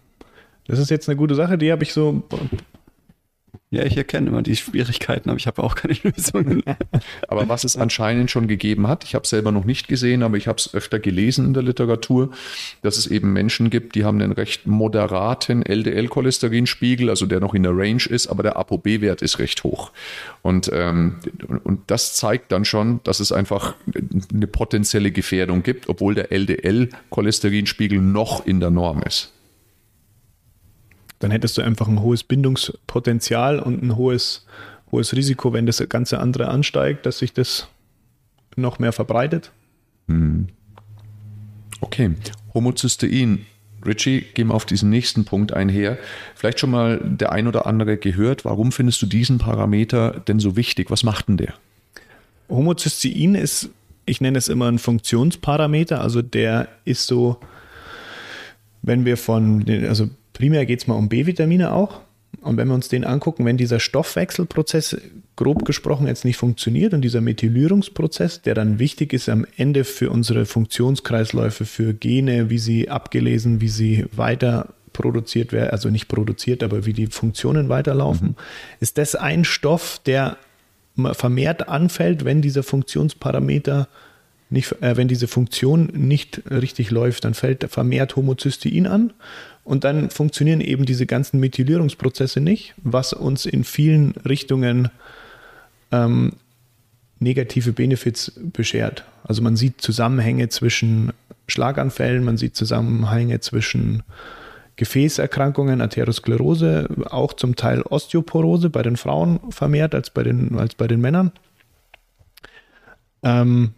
Das 0.67 0.79
ist 0.79 0.89
jetzt 0.89 1.09
eine 1.09 1.17
gute 1.17 1.35
Sache, 1.35 1.57
die 1.57 1.71
habe 1.71 1.83
ich 1.83 1.93
so 1.93 2.23
ja, 3.73 3.83
ich 3.83 3.97
erkenne 3.97 4.29
immer 4.29 4.43
die 4.43 4.55
Schwierigkeiten, 4.55 5.29
aber 5.29 5.37
ich 5.37 5.47
habe 5.47 5.63
auch 5.63 5.73
keine 5.73 5.95
Lösungen. 6.03 6.63
aber 7.27 7.49
was 7.49 7.63
es 7.63 7.75
anscheinend 7.75 8.29
schon 8.29 8.47
gegeben 8.47 8.87
hat, 8.87 9.03
ich 9.03 9.15
habe 9.15 9.23
es 9.23 9.31
selber 9.31 9.51
noch 9.51 9.65
nicht 9.65 9.87
gesehen, 9.87 10.21
aber 10.21 10.37
ich 10.37 10.47
habe 10.47 10.57
es 10.57 10.73
öfter 10.75 10.99
gelesen 10.99 11.47
in 11.47 11.53
der 11.55 11.63
Literatur, 11.63 12.29
dass 12.83 12.97
es 12.97 13.07
eben 13.07 13.33
Menschen 13.33 13.71
gibt, 13.71 13.95
die 13.95 14.05
haben 14.05 14.21
einen 14.21 14.31
recht 14.31 14.67
moderaten 14.67 15.63
LDL-Cholesterinspiegel, 15.63 17.09
also 17.09 17.25
der 17.25 17.39
noch 17.39 17.55
in 17.55 17.63
der 17.63 17.75
Range 17.75 18.03
ist, 18.07 18.27
aber 18.27 18.43
der 18.43 18.57
ApoB-Wert 18.57 19.23
ist 19.23 19.39
recht 19.39 19.63
hoch. 19.63 19.91
Und, 20.43 20.69
ähm, 20.71 21.15
und 21.63 21.81
das 21.87 22.13
zeigt 22.13 22.51
dann 22.51 22.65
schon, 22.65 22.99
dass 23.03 23.19
es 23.19 23.31
einfach 23.31 23.73
eine 24.31 24.45
potenzielle 24.45 25.11
Gefährdung 25.11 25.63
gibt, 25.63 25.89
obwohl 25.89 26.13
der 26.13 26.31
LDL-Cholesterinspiegel 26.31 27.99
noch 27.99 28.45
in 28.45 28.59
der 28.59 28.69
Norm 28.69 29.01
ist 29.01 29.33
dann 31.23 31.31
hättest 31.31 31.57
du 31.57 31.61
einfach 31.61 31.87
ein 31.87 32.01
hohes 32.01 32.23
Bindungspotenzial 32.23 33.59
und 33.59 33.81
ein 33.81 33.95
hohes, 33.95 34.45
hohes 34.91 35.15
Risiko, 35.15 35.53
wenn 35.53 35.65
das 35.65 35.81
ganze 35.87 36.19
andere 36.19 36.49
ansteigt, 36.49 37.05
dass 37.05 37.19
sich 37.19 37.31
das 37.31 37.69
noch 38.57 38.77
mehr 38.77 38.91
verbreitet. 38.91 39.51
Hm. 40.07 40.47
Okay, 41.79 42.11
Homozystein. 42.53 43.45
Richie, 43.85 44.21
gehen 44.33 44.47
wir 44.47 44.53
auf 44.53 44.65
diesen 44.65 44.89
nächsten 44.89 45.25
Punkt 45.25 45.53
einher. 45.53 45.97
Vielleicht 46.35 46.59
schon 46.59 46.71
mal 46.71 46.99
der 47.03 47.31
ein 47.31 47.47
oder 47.47 47.65
andere 47.65 47.97
gehört. 47.97 48.45
Warum 48.45 48.71
findest 48.71 49.01
du 49.01 49.05
diesen 49.05 49.37
Parameter 49.37 50.21
denn 50.27 50.39
so 50.39 50.55
wichtig? 50.55 50.89
Was 50.89 51.03
macht 51.03 51.27
denn 51.27 51.37
der? 51.37 51.53
Homozystein 52.49 53.35
ist, 53.35 53.69
ich 54.05 54.21
nenne 54.21 54.37
es 54.37 54.47
immer 54.47 54.69
ein 54.69 54.79
Funktionsparameter. 54.79 56.01
Also 56.01 56.21
der 56.21 56.67
ist 56.85 57.07
so, 57.07 57.39
wenn 58.81 59.03
wir 59.03 59.17
von, 59.17 59.65
also 59.87 60.09
primär 60.33 60.65
geht 60.65 60.81
es 60.81 60.87
mal 60.87 60.95
um 60.95 61.09
B-Vitamine 61.09 61.73
auch. 61.73 62.01
Und 62.41 62.57
wenn 62.57 62.67
wir 62.67 62.73
uns 62.73 62.89
den 62.89 63.05
angucken, 63.05 63.45
wenn 63.45 63.57
dieser 63.57 63.79
Stoffwechselprozess 63.79 64.97
grob 65.35 65.65
gesprochen 65.65 66.07
jetzt 66.07 66.25
nicht 66.25 66.37
funktioniert 66.37 66.93
und 66.93 67.01
dieser 67.01 67.21
Methylierungsprozess, 67.21 68.41
der 68.41 68.53
dann 68.53 68.79
wichtig 68.79 69.13
ist 69.13 69.29
am 69.29 69.45
Ende 69.55 69.83
für 69.83 70.09
unsere 70.09 70.45
Funktionskreisläufe, 70.45 71.65
für 71.65 71.93
Gene, 71.93 72.49
wie 72.49 72.57
sie 72.57 72.89
abgelesen, 72.89 73.61
wie 73.61 73.69
sie 73.69 74.05
weiter 74.11 74.73
produziert 74.91 75.53
werden, 75.53 75.71
also 75.71 75.89
nicht 75.89 76.07
produziert, 76.07 76.63
aber 76.63 76.85
wie 76.85 76.93
die 76.93 77.07
Funktionen 77.07 77.69
weiterlaufen, 77.69 78.29
mhm. 78.29 78.35
ist 78.79 78.97
das 78.97 79.15
ein 79.15 79.43
Stoff, 79.43 79.99
der 80.05 80.37
vermehrt 81.13 81.67
anfällt, 81.67 82.23
wenn 82.23 82.41
dieser 82.41 82.61
Funktionsparameter 82.61 83.87
nicht, 84.51 84.71
äh, 84.83 84.95
wenn 84.95 85.07
diese 85.07 85.27
Funktion 85.27 85.89
nicht 85.93 86.43
richtig 86.51 86.91
läuft, 86.91 87.25
dann 87.25 87.33
fällt 87.33 87.65
vermehrt 87.71 88.15
Homozystein 88.15 88.85
an 88.85 89.13
und 89.63 89.83
dann 89.83 90.09
funktionieren 90.09 90.61
eben 90.61 90.85
diese 90.85 91.05
ganzen 91.05 91.39
Methylierungsprozesse 91.39 92.41
nicht, 92.41 92.73
was 92.83 93.13
uns 93.13 93.45
in 93.45 93.63
vielen 93.63 94.11
Richtungen 94.25 94.89
ähm, 95.91 96.33
negative 97.19 97.71
Benefits 97.71 98.33
beschert. 98.35 99.05
Also 99.23 99.41
man 99.41 99.55
sieht 99.55 99.81
Zusammenhänge 99.81 100.49
zwischen 100.49 101.13
Schlaganfällen, 101.47 102.23
man 102.23 102.37
sieht 102.37 102.55
Zusammenhänge 102.55 103.39
zwischen 103.39 104.03
Gefäßerkrankungen, 104.75 105.81
Atherosklerose, 105.81 106.89
auch 107.09 107.33
zum 107.33 107.55
Teil 107.55 107.83
Osteoporose 107.83 108.69
bei 108.69 108.81
den 108.81 108.97
Frauen 108.97 109.39
vermehrt 109.49 109.93
als 109.95 110.09
bei 110.09 110.23
den, 110.23 110.57
als 110.57 110.75
bei 110.75 110.87
den 110.87 110.99
Männern. 110.99 111.31
Ähm, 113.21 113.73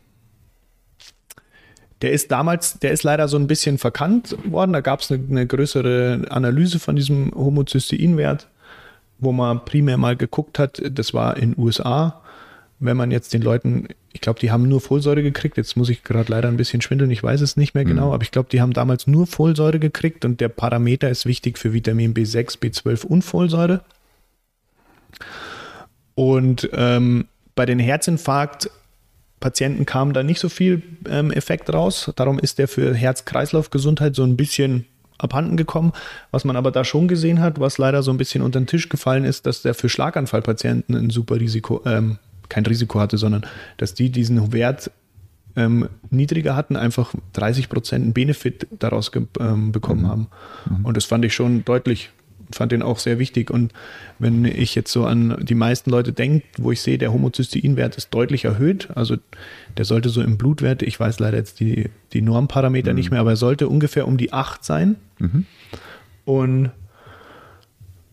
der 2.06 2.12
ist 2.12 2.30
damals, 2.30 2.78
der 2.78 2.92
ist 2.92 3.02
leider 3.02 3.28
so 3.28 3.36
ein 3.36 3.48
bisschen 3.48 3.80
verkannt 3.80 4.38
worden. 4.46 4.74
Da 4.74 4.82
gab 4.82 5.00
es 5.00 5.12
eine, 5.12 5.24
eine, 5.28 5.48
größere 5.48 6.28
Analyse 6.30 6.78
von 6.78 6.96
diesem 6.96 7.32
Homozysteinwert, 7.34 8.48
wo 9.18 9.32
man 9.32 9.66
primär 9.66 9.98
mal 9.98 10.16
geguckt 10.16 10.60
hat, 10.60 10.80
das 10.88 11.16
war 11.16 11.36
in 11.36 11.58
USA. 11.58 12.22
Wenn 12.78 12.96
man 12.96 13.10
jetzt 13.10 13.34
den 13.34 13.42
Leuten, 13.42 13.88
ich 14.14 14.22
glaube, 14.22 14.40
die 14.40 14.52
haben 14.52 14.70
nur 14.70 14.82
Folsäure 14.82 15.24
gekriegt. 15.24 15.58
Jetzt 15.58 15.78
muss 15.78 15.90
ich 15.90 16.04
gerade 16.04 16.32
leider 16.32 16.48
ein 16.48 16.58
bisschen 16.58 16.80
schwindeln, 16.80 17.10
ich 17.10 17.24
weiß 17.24 17.42
es 17.42 17.58
nicht 17.58 17.74
mehr 17.74 17.86
genau, 17.86 18.10
mhm. 18.10 18.14
aber 18.14 18.22
ich 18.22 18.30
glaube, 18.30 18.50
die 18.52 18.62
haben 18.62 18.74
damals 18.74 19.08
nur 19.08 19.26
Folsäure 19.26 19.80
gekriegt 19.80 20.26
und 20.26 20.42
der 20.42 20.50
Parameter 20.50 21.10
ist 21.10 21.26
wichtig 21.26 21.58
für 21.58 21.74
Vitamin 21.74 22.14
B6, 22.14 22.60
B12 22.60 23.04
und 23.04 23.24
Folsäure. 23.24 23.82
Und 26.14 26.70
ähm, 26.72 27.26
bei 27.56 27.66
den 27.66 27.80
Herzinfarkt 27.80 28.70
Patienten 29.46 29.86
kam 29.86 30.12
da 30.12 30.24
nicht 30.24 30.40
so 30.40 30.50
viel 30.50 30.82
ähm, 31.08 31.30
Effekt 31.30 31.72
raus. 31.72 32.12
Darum 32.16 32.40
ist 32.40 32.58
der 32.58 32.68
für 32.68 32.96
Herz-Kreislauf-Gesundheit 32.96 34.16
so 34.16 34.24
ein 34.24 34.36
bisschen 34.36 34.86
abhanden 35.20 35.56
gekommen. 35.56 35.94
Was 36.32 36.46
man 36.46 36.56
aber 36.56 36.72
da 36.72 36.84
schon 36.84 37.08
gesehen 37.08 37.40
hat, 37.42 37.60
was 37.60 37.78
leider 37.78 38.02
so 38.02 38.10
ein 38.10 38.18
bisschen 38.18 38.42
unter 38.42 38.60
den 38.60 38.66
Tisch 38.66 38.90
gefallen 38.90 39.24
ist, 39.24 39.46
dass 39.46 39.62
der 39.62 39.75
für 39.75 39.88
Schlaganfallpatienten 39.88 40.96
ein 40.96 41.12
super 41.12 41.40
Risiko, 41.40 41.84
ähm, 41.86 42.18
kein 42.50 42.66
Risiko 42.66 43.00
hatte, 43.00 43.20
sondern 43.20 43.46
dass 43.78 43.94
die 43.94 44.10
diesen 44.10 44.52
Wert 44.52 44.90
ähm, 45.56 45.90
niedriger 46.10 46.56
hatten, 46.56 46.75
einfach 46.75 47.14
30 47.34 47.70
Prozent 47.70 48.16
Benefit 48.16 48.66
daraus 48.80 49.12
ähm, 49.40 49.72
bekommen 49.72 50.02
mhm. 50.02 50.08
haben. 50.08 50.28
Mhm. 50.68 50.86
Und 50.86 50.98
das 50.98 51.06
fand 51.06 51.24
ich 51.24 51.36
schon 51.36 51.64
deutlich, 51.66 52.10
fand 52.52 52.72
den 52.72 52.82
auch 52.82 53.00
sehr 53.00 53.20
wichtig. 53.20 53.50
Und 53.50 53.74
wenn 54.20 54.46
ich 54.46 54.75
jetzt 54.75 54.92
so 54.92 55.06
an 55.06 55.38
die 55.42 55.56
meisten 55.56 55.90
Leute 55.90 56.14
denke, 56.14 56.46
wo 56.58 56.72
ich 56.72 56.82
sehe, 56.82 56.98
der 56.98 57.14
Homozysteinwert 57.14 57.98
ist 57.98 58.14
deutlich 58.14 58.46
erhöht, 58.46 58.90
also 58.96 59.18
der 59.78 59.86
sollte 59.86 60.10
so 60.10 60.22
im 60.22 60.38
Blutwert, 60.38 60.82
ich 60.82 61.00
weiß 61.00 61.20
leider 61.20 61.38
jetzt 61.38 61.60
die, 61.60 61.90
die 62.14 62.22
Normparameter 62.22 62.92
mhm. 62.92 62.98
nicht 62.98 63.12
mehr, 63.12 63.20
aber 63.20 63.32
er 63.32 63.38
sollte 63.38 63.68
ungefähr 63.68 64.08
um 64.08 64.18
die 64.18 64.34
8 64.34 64.64
sein. 64.64 64.96
Mhm. 65.20 65.46
Und 66.25 66.72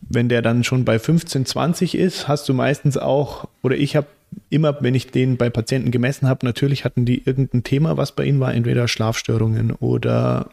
wenn 0.01 0.29
der 0.29 0.43
dann 0.43 0.65
schon 0.65 0.85
bei 0.85 0.99
15, 0.99 1.47
20 1.47 1.95
ist, 1.95 2.29
hast 2.29 2.49
du 2.49 2.55
meistens 2.55 2.97
auch, 2.99 3.49
oder 3.63 3.77
ich 3.77 3.97
habe 3.97 4.07
immer, 4.51 4.83
wenn 4.83 4.95
ich 4.95 5.11
den 5.11 5.37
bei 5.37 5.51
Patienten 5.51 5.91
gemessen 5.91 6.29
habe, 6.29 6.45
natürlich 6.47 6.85
hatten 6.85 7.05
die 7.05 7.23
irgendein 7.25 7.65
Thema, 7.65 7.97
was 7.97 8.13
bei 8.13 8.25
ihnen 8.25 8.41
war, 8.41 8.55
entweder 8.55 8.89
Schlafstörungen 8.89 9.73
oder 9.73 10.51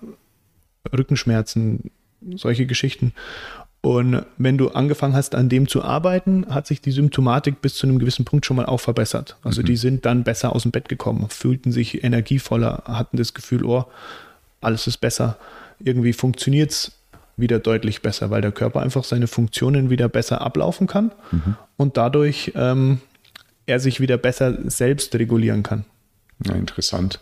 Rückenschmerzen, 0.92 1.92
solche 2.36 2.66
Geschichten. 2.66 3.14
Und 3.82 4.26
wenn 4.38 4.58
du 4.58 4.70
angefangen 4.70 5.14
hast, 5.14 5.36
an 5.36 5.48
dem 5.48 5.68
zu 5.68 5.82
arbeiten, 5.84 6.46
hat 6.50 6.68
sich 6.68 6.82
die 6.82 6.92
Symptomatik 6.92 7.62
bis 7.62 7.76
zu 7.76 7.88
einem 7.88 7.98
gewissen 7.98 8.26
Punkt 8.26 8.46
schon 8.46 8.58
mal 8.58 8.66
auch 8.66 8.82
verbessert. 8.82 9.38
Also 9.42 9.62
mhm. 9.62 9.68
die 9.68 9.78
sind 9.78 10.06
dann 10.06 10.24
besser 10.24 10.54
aus 10.54 10.64
dem 10.64 10.72
Bett 10.72 10.90
gekommen, 10.90 11.28
fühlten 11.30 11.72
sich 11.72 12.04
energievoller, 12.04 12.84
hatten 12.86 13.16
das 13.16 13.34
Gefühl, 13.34 13.64
oh, 13.64 13.86
alles 14.60 14.88
ist 14.88 14.98
besser. 14.98 15.38
Irgendwie 15.80 16.12
funktioniert 16.12 16.72
es 16.72 16.92
wieder 17.38 17.60
deutlich 17.60 18.02
besser, 18.02 18.30
weil 18.32 18.42
der 18.42 18.52
Körper 18.52 18.82
einfach 18.82 19.06
seine 19.06 19.28
Funktionen 19.28 19.90
wieder 19.90 20.10
besser 20.10 20.42
ablaufen 20.42 20.88
kann 20.88 21.14
mhm. 21.32 21.56
und 21.78 21.96
dadurch 21.96 22.52
ähm, 22.56 23.00
er 23.66 23.80
sich 23.80 24.02
wieder 24.02 24.18
besser 24.18 24.58
selbst 24.70 25.16
regulieren 25.16 25.64
kann. 25.64 25.86
Ja, 26.46 26.56
interessant. 26.56 27.22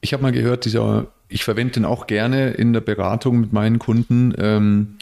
Ich 0.00 0.12
habe 0.12 0.22
mal 0.22 0.32
gehört, 0.32 0.64
dieser, 0.64 1.08
ich 1.28 1.42
verwende 1.42 1.74
den 1.74 1.84
auch 1.84 2.06
gerne 2.06 2.50
in 2.50 2.72
der 2.72 2.80
Beratung 2.80 3.40
mit 3.40 3.52
meinen 3.52 3.80
Kunden. 3.80 4.32
Ähm, 4.38 4.96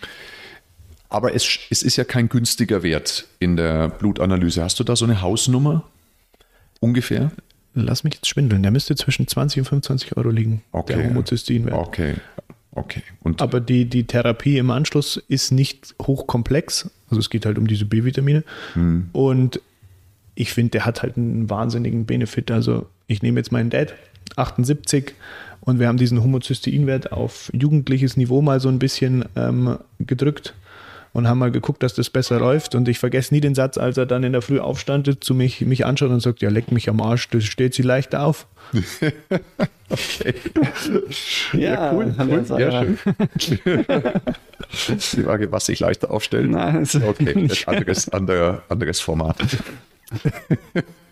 aber 1.15 1.33
es, 1.33 1.61
es 1.71 1.85
ist 1.85 1.95
ja 1.95 2.03
kein 2.03 2.29
günstiger 2.29 2.83
Wert 2.83 3.29
in 3.39 3.57
der 3.57 3.89
Blutanalyse. 3.89 4.65
Hast 4.65 4.81
du 4.81 4.85
da 4.85 4.97
so 4.97 5.05
eine 5.05 5.23
Hausnummer 5.23 5.85
ungefähr? 6.81 7.31
Lass 7.73 8.03
mich 8.03 8.15
jetzt 8.15 8.27
schwindeln. 8.27 8.63
Der 8.63 8.73
müsste 8.73 8.97
zwischen 8.97 9.29
20 9.29 9.61
und 9.61 9.65
25 9.67 10.17
Euro 10.17 10.31
liegen. 10.31 10.63
Okay. 10.73 10.97
Der 10.97 11.09
Homozysteinwert. 11.09 11.75
Okay. 11.75 12.15
Okay. 12.73 13.03
Und 13.23 13.41
Aber 13.41 13.61
die, 13.61 13.85
die 13.85 14.09
Therapie 14.09 14.59
im 14.59 14.73
Anschluss 14.73 15.17
ist 15.29 15.53
nicht 15.53 15.95
hochkomplex. 16.03 16.91
Also 17.09 17.21
es 17.21 17.31
geht 17.31 17.47
halt 17.47 17.59
um 17.59 17.69
diese 17.69 17.85
B-Vitamine. 17.85 18.43
Hm. 18.73 19.11
Und 19.13 19.61
ich 20.35 20.53
finde, 20.53 20.71
der 20.71 20.85
hat 20.85 21.03
halt 21.03 21.17
einen 21.17 21.49
wahnsinnigen 21.49 22.07
Benefit. 22.07 22.51
Also 22.51 22.89
ich 23.07 23.23
nehme 23.23 23.39
jetzt 23.39 23.53
meinen 23.53 23.71
Dad, 23.71 23.95
78, 24.35 25.15
und 25.61 25.79
wir 25.79 25.87
haben 25.87 25.97
diesen 25.97 26.23
Homozysteinwert 26.23 27.13
auf 27.13 27.51
jugendliches 27.55 28.17
Niveau 28.17 28.43
mal 28.43 28.59
so 28.59 28.69
ein 28.69 28.81
bisschen 28.81 29.25
ähm, 29.37 29.79
gedrückt 30.01 30.55
und 31.15 31.29
haben 31.29 31.39
mal 31.39 31.53
geguckt, 31.53 31.83
dass 31.83 31.95
das 31.95 32.11
besser 32.11 32.41
läuft. 32.41 32.75
Und 32.75 32.89
ich 32.89 32.99
vergesse 32.99 33.33
nie 33.33 33.41
den 33.41 33.55
Satz, 33.55 33.79
als 33.79 33.97
er 33.97 34.05
dann 34.05 34.25
in 34.25 34.33
der 34.33 34.43
Früh 34.43 34.59
aufstand, 34.59 35.25
zu 35.25 35.35
mich, 35.35 35.61
mich 35.63 35.87
anschaut 35.87 36.11
und 36.11 36.21
sagt, 36.21 36.43
ja, 36.43 36.51
leck 36.51 36.73
mich 36.73 36.91
am 36.91 37.01
Arsch, 37.01 37.29
das 37.31 37.45
steht 37.45 37.73
sie 37.73 37.83
leicht 37.83 38.15
auf. 38.17 38.47
okay. 39.91 40.35
Ja, 41.53 41.59
ja 41.59 41.93
cool. 41.93 42.15
cool. 42.19 42.45
Ja, 42.59 42.85
schön. 43.39 43.85
Die 44.89 45.23
Frage, 45.23 45.53
was 45.53 45.67
sich 45.67 45.79
leichter 45.79 46.11
aufstellen. 46.11 46.51
Nein, 46.51 46.81
das 46.81 46.97
okay, 46.97 47.47
das 47.49 47.67
anderes, 47.69 48.09
andere, 48.09 48.63
anderes 48.69 49.01
Format. 49.01 49.37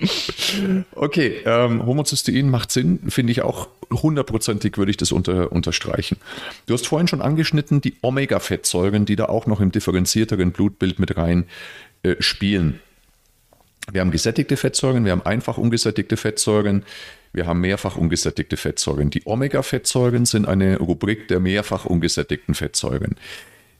okay, 0.94 1.40
ähm, 1.44 1.84
Homozystein 1.84 2.50
macht 2.50 2.70
Sinn, 2.70 3.00
finde 3.08 3.32
ich 3.32 3.42
auch 3.42 3.68
hundertprozentig 3.92 4.78
würde 4.78 4.90
ich 4.90 4.96
das 4.96 5.12
unter, 5.12 5.52
unterstreichen. 5.52 6.16
Du 6.66 6.74
hast 6.74 6.86
vorhin 6.86 7.08
schon 7.08 7.22
angeschnitten, 7.22 7.80
die 7.80 7.96
Omega-Fettsäuren, 8.02 9.04
die 9.04 9.16
da 9.16 9.26
auch 9.26 9.46
noch 9.46 9.60
im 9.60 9.72
differenzierteren 9.72 10.52
Blutbild 10.52 10.98
mit 10.98 11.16
rein 11.16 11.46
äh, 12.02 12.16
spielen. 12.20 12.80
Wir 13.90 14.00
haben 14.00 14.10
gesättigte 14.10 14.56
Fettsäuren, 14.56 15.04
wir 15.04 15.12
haben 15.12 15.26
einfach 15.26 15.58
ungesättigte 15.58 16.16
Fettsäuren, 16.16 16.84
wir 17.32 17.46
haben 17.46 17.60
mehrfach 17.60 17.96
ungesättigte 17.96 18.56
Fettsäuren. 18.56 19.10
Die 19.10 19.22
Omega-Fettsäuren 19.24 20.26
sind 20.26 20.46
eine 20.46 20.78
Rubrik 20.78 21.28
der 21.28 21.40
mehrfach 21.40 21.84
ungesättigten 21.84 22.54
Fettsäuren. 22.54 23.16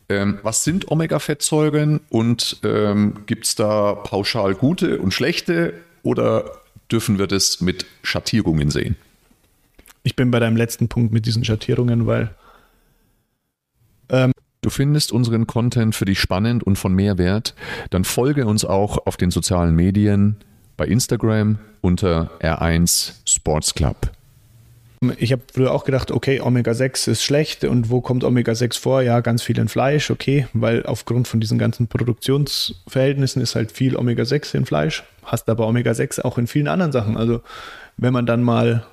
Ähm, 0.09 0.39
was 0.43 0.65
sind 0.65 0.91
Omega-Fettsäuren 0.91 2.01
und 2.09 2.61
ähm, 2.65 3.23
gibt 3.27 3.47
es 3.47 3.55
da 3.55 3.95
pauschal 3.95 4.55
gute 4.55 4.99
und 4.99 5.13
schlechte 5.13 5.75
oder 6.03 6.51
dürfen 6.91 7.19
wir 7.19 7.27
das 7.27 7.61
mit 7.61 7.87
Schattierungen 8.03 8.71
sehen? 8.71 8.97
Ich 10.03 10.17
bin 10.17 10.31
bei 10.31 10.41
deinem 10.41 10.57
letzten 10.57 10.89
Punkt 10.89 11.13
mit 11.13 11.27
diesen 11.27 11.45
Schattierungen, 11.45 12.07
weil 12.07 12.35
ähm, 14.09 14.33
Du 14.63 14.69
findest 14.69 15.11
unseren 15.13 15.47
Content 15.47 15.95
für 15.95 16.05
dich 16.05 16.21
spannend 16.21 16.63
und 16.63 16.77
von 16.77 16.95
Mehrwert, 16.95 17.55
dann 17.89 18.05
folge 18.05 18.47
uns 18.47 18.65
auch 18.65 19.07
auf 19.07 19.17
den 19.17 19.31
sozialen 19.31 19.75
Medien 19.75 20.37
bei 20.77 20.87
Instagram 20.87 21.59
unter 21.81 22.31
R1 22.41 23.13
Sports 23.25 23.75
Club. 23.75 24.13
Ich 25.17 25.33
habe 25.33 25.41
früher 25.51 25.73
auch 25.73 25.85
gedacht, 25.85 26.11
okay, 26.11 26.43
Omega-6 26.43 27.11
ist 27.11 27.25
schlecht 27.25 27.65
und 27.65 27.89
wo 27.89 28.03
kommt 28.03 28.23
Omega-6 28.23 28.79
vor? 28.79 29.01
Ja, 29.01 29.21
ganz 29.21 29.43
viel 29.43 29.59
in 29.59 29.69
Fleisch, 29.69 30.11
okay, 30.11 30.47
weil 30.53 30.85
aufgrund 30.85 31.27
von 31.27 31.41
diesen 31.41 31.59
ganzen 31.59 31.87
Produktionsverhältnissen 31.87 33.41
ist 33.41 33.55
halt 33.55 33.73
viel 33.73 33.97
Omega-6 33.97 34.55
in 34.55 34.67
Fleisch, 34.67 35.03
hast 35.25 35.49
aber 35.49 35.67
Omega-6 35.69 36.21
auch 36.21 36.37
in 36.37 36.47
vielen 36.47 36.69
anderen 36.69 36.93
Sachen. 36.93 37.17
Also 37.17 37.41
wenn 37.97 38.13
man 38.13 38.27
dann 38.27 38.43
mal 38.43 38.85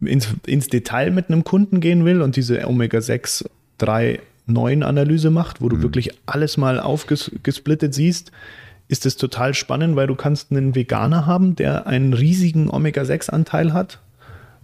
ins, 0.00 0.28
ins 0.46 0.68
Detail 0.68 1.10
mit 1.10 1.28
einem 1.28 1.42
Kunden 1.42 1.80
gehen 1.80 2.04
will 2.04 2.22
und 2.22 2.36
diese 2.36 2.64
Omega-6 2.68 3.46
3 3.78 4.20
9 4.46 4.84
Analyse 4.84 5.30
macht, 5.30 5.60
wo 5.60 5.68
du 5.68 5.76
mhm. 5.76 5.82
wirklich 5.82 6.10
alles 6.26 6.56
mal 6.56 6.78
aufgesplittet 6.78 7.94
siehst, 7.94 8.30
ist 8.86 9.06
es 9.06 9.16
total 9.16 9.54
spannend, 9.54 9.96
weil 9.96 10.06
du 10.06 10.14
kannst 10.14 10.52
einen 10.52 10.76
Veganer 10.76 11.26
haben, 11.26 11.56
der 11.56 11.88
einen 11.88 12.14
riesigen 12.14 12.70
Omega-6-Anteil 12.70 13.72
hat 13.72 13.98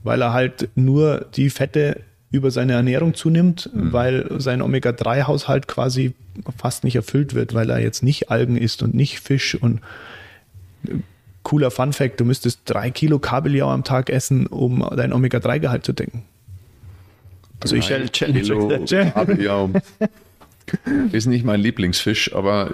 weil 0.04 0.22
er 0.22 0.32
halt 0.32 0.68
nur 0.76 1.26
die 1.34 1.50
Fette 1.50 2.00
über 2.30 2.50
seine 2.50 2.74
Ernährung 2.74 3.14
zunimmt, 3.14 3.70
mhm. 3.72 3.92
weil 3.92 4.40
sein 4.40 4.60
Omega-3-Haushalt 4.60 5.66
quasi 5.66 6.14
fast 6.56 6.84
nicht 6.84 6.96
erfüllt 6.96 7.34
wird, 7.34 7.54
weil 7.54 7.70
er 7.70 7.80
jetzt 7.80 8.02
nicht 8.02 8.30
Algen 8.30 8.56
isst 8.56 8.82
und 8.82 8.94
nicht 8.94 9.20
Fisch 9.20 9.54
und 9.54 9.80
äh, 10.86 10.96
cooler 11.42 11.70
Fun 11.70 11.92
Fact, 11.92 12.20
du 12.20 12.24
müsstest 12.24 12.60
drei 12.64 12.90
Kilo 12.90 13.18
Kabeljau 13.18 13.70
am 13.70 13.84
Tag 13.84 14.10
essen, 14.10 14.46
um 14.46 14.86
dein 14.96 15.12
Omega-3-Gehalt 15.12 15.84
zu 15.84 15.92
decken. 15.92 16.24
Also 17.60 17.76
ich 17.76 17.90
Kabeljau 19.14 19.70
ist 21.12 21.26
nicht 21.26 21.44
mein 21.44 21.60
Lieblingsfisch, 21.60 22.34
aber 22.34 22.70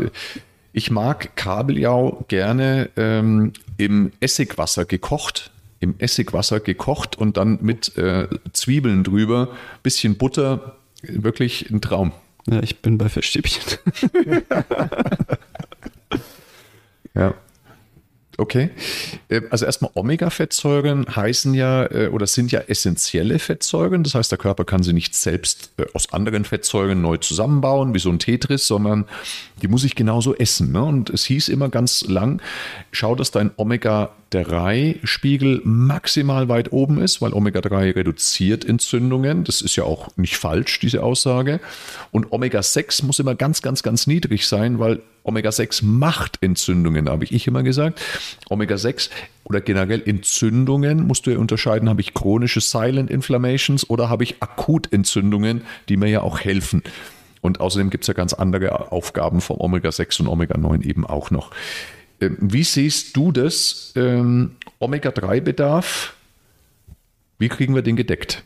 ich 0.72 0.90
mag 0.90 1.37
Kabeljau 1.37 2.25
gerne 2.28 2.88
ähm, 2.96 3.52
im 3.76 4.12
Essigwasser 4.20 4.84
gekocht 4.84 5.50
im 5.80 5.94
Essigwasser 5.99 6.60
gekocht 6.60 7.16
und 7.16 7.37
dann 7.37 7.58
mit 7.62 7.96
äh, 7.96 8.28
Zwiebeln 8.52 9.02
drüber, 9.02 9.49
bisschen 9.82 10.16
Butter, 10.16 10.76
wirklich 11.02 11.70
ein 11.70 11.80
Traum. 11.80 12.12
Ja, 12.46 12.62
ich 12.62 12.80
bin 12.80 12.99
bei 12.99 13.08
Fischstäbchen. 13.08 13.62
ja. 17.14 17.34
Okay. 18.40 18.70
Äh, 19.28 19.42
also 19.50 19.66
erstmal 19.66 19.90
Omega-Fettsäuren 19.94 21.14
heißen 21.14 21.52
ja 21.52 21.85
äh, 21.90 22.09
oder 22.09 22.26
sind 22.26 22.50
ja 22.50 22.61
essentielle 22.61 23.38
Fettsäuren. 23.38 24.02
Das 24.02 24.14
heißt, 24.14 24.30
der 24.30 24.38
Körper 24.38 24.64
kann 24.64 24.82
sie 24.82 24.94
nicht 24.94 25.14
selbst 25.14 25.73
äh, 25.76 25.85
aus 25.92 26.11
anderen 26.14 26.47
Fettsäuren 26.47 27.02
neu 27.02 27.18
zusammenbauen, 27.18 27.92
wie 27.92 27.99
so 27.99 28.09
ein 28.09 28.18
Tetris, 28.18 28.66
sondern 28.66 29.04
die 29.61 29.68
muss 29.68 29.85
ich 29.85 29.94
genauso 29.94 30.35
essen. 30.35 30.73
Ne? 30.73 30.82
Und 30.82 31.11
es 31.11 31.26
hieß 31.26 31.50
immer 31.50 31.68
ganz 31.68 32.06
lang, 32.09 32.40
schau, 32.92 33.14
dass 33.14 33.30
dein 33.30 33.50
Omega-3-Spiegel 33.56 35.61
maximal 35.64 36.49
weit 36.49 36.73
oben 36.73 37.02
ist, 37.02 37.20
weil 37.20 37.35
Omega-3 37.35 37.94
reduziert 37.94 38.64
Entzündungen. 38.64 39.44
Das 39.44 39.61
ist 39.61 39.76
ja 39.76 39.85
auch 39.85 40.16
nicht 40.16 40.38
falsch, 40.38 40.80
diese 40.80 41.02
Aussage. 41.02 41.61
Und 42.11 42.32
Omega-6 42.32 43.04
muss 43.04 43.18
immer 43.18 43.35
ganz, 43.35 43.61
ganz, 43.61 43.82
ganz 43.82 44.06
niedrig 44.06 44.49
sein, 44.49 44.78
weil 44.78 45.02
Omega-6 45.25 45.85
macht 45.85 46.42
Entzündungen, 46.42 47.09
habe 47.09 47.25
ich 47.25 47.47
immer 47.47 47.62
gesagt. 47.62 48.00
Omega-6 48.49 49.10
oder 49.44 49.60
generell 49.60 50.02
Entzündungen 50.04 51.06
musst 51.06 51.26
du 51.26 51.30
ja 51.30 51.38
unterscheiden, 51.38 51.88
habe 51.88 52.00
ich 52.00 52.14
chronische 52.14 52.60
Silent 52.60 53.10
Inflammations 53.10 53.88
oder 53.88 54.08
habe 54.08 54.25
ich 54.25 54.42
Akutentzündungen, 54.42 55.62
die 55.88 55.96
mir 55.96 56.08
ja 56.08 56.22
auch 56.22 56.40
helfen. 56.40 56.82
Und 57.40 57.60
außerdem 57.60 57.90
gibt 57.90 58.04
es 58.04 58.08
ja 58.08 58.14
ganz 58.14 58.32
andere 58.34 58.92
Aufgaben 58.92 59.40
vom 59.40 59.58
Omega-6 59.60 60.20
und 60.22 60.28
Omega-9 60.28 60.82
eben 60.82 61.06
auch 61.06 61.30
noch. 61.30 61.50
Ähm, 62.20 62.37
wie 62.40 62.64
siehst 62.64 63.16
du 63.16 63.32
das? 63.32 63.92
Ähm, 63.96 64.56
Omega-3-Bedarf, 64.78 66.14
wie 67.38 67.49
kriegen 67.49 67.75
wir 67.75 67.82
den 67.82 67.96
gedeckt? 67.96 68.44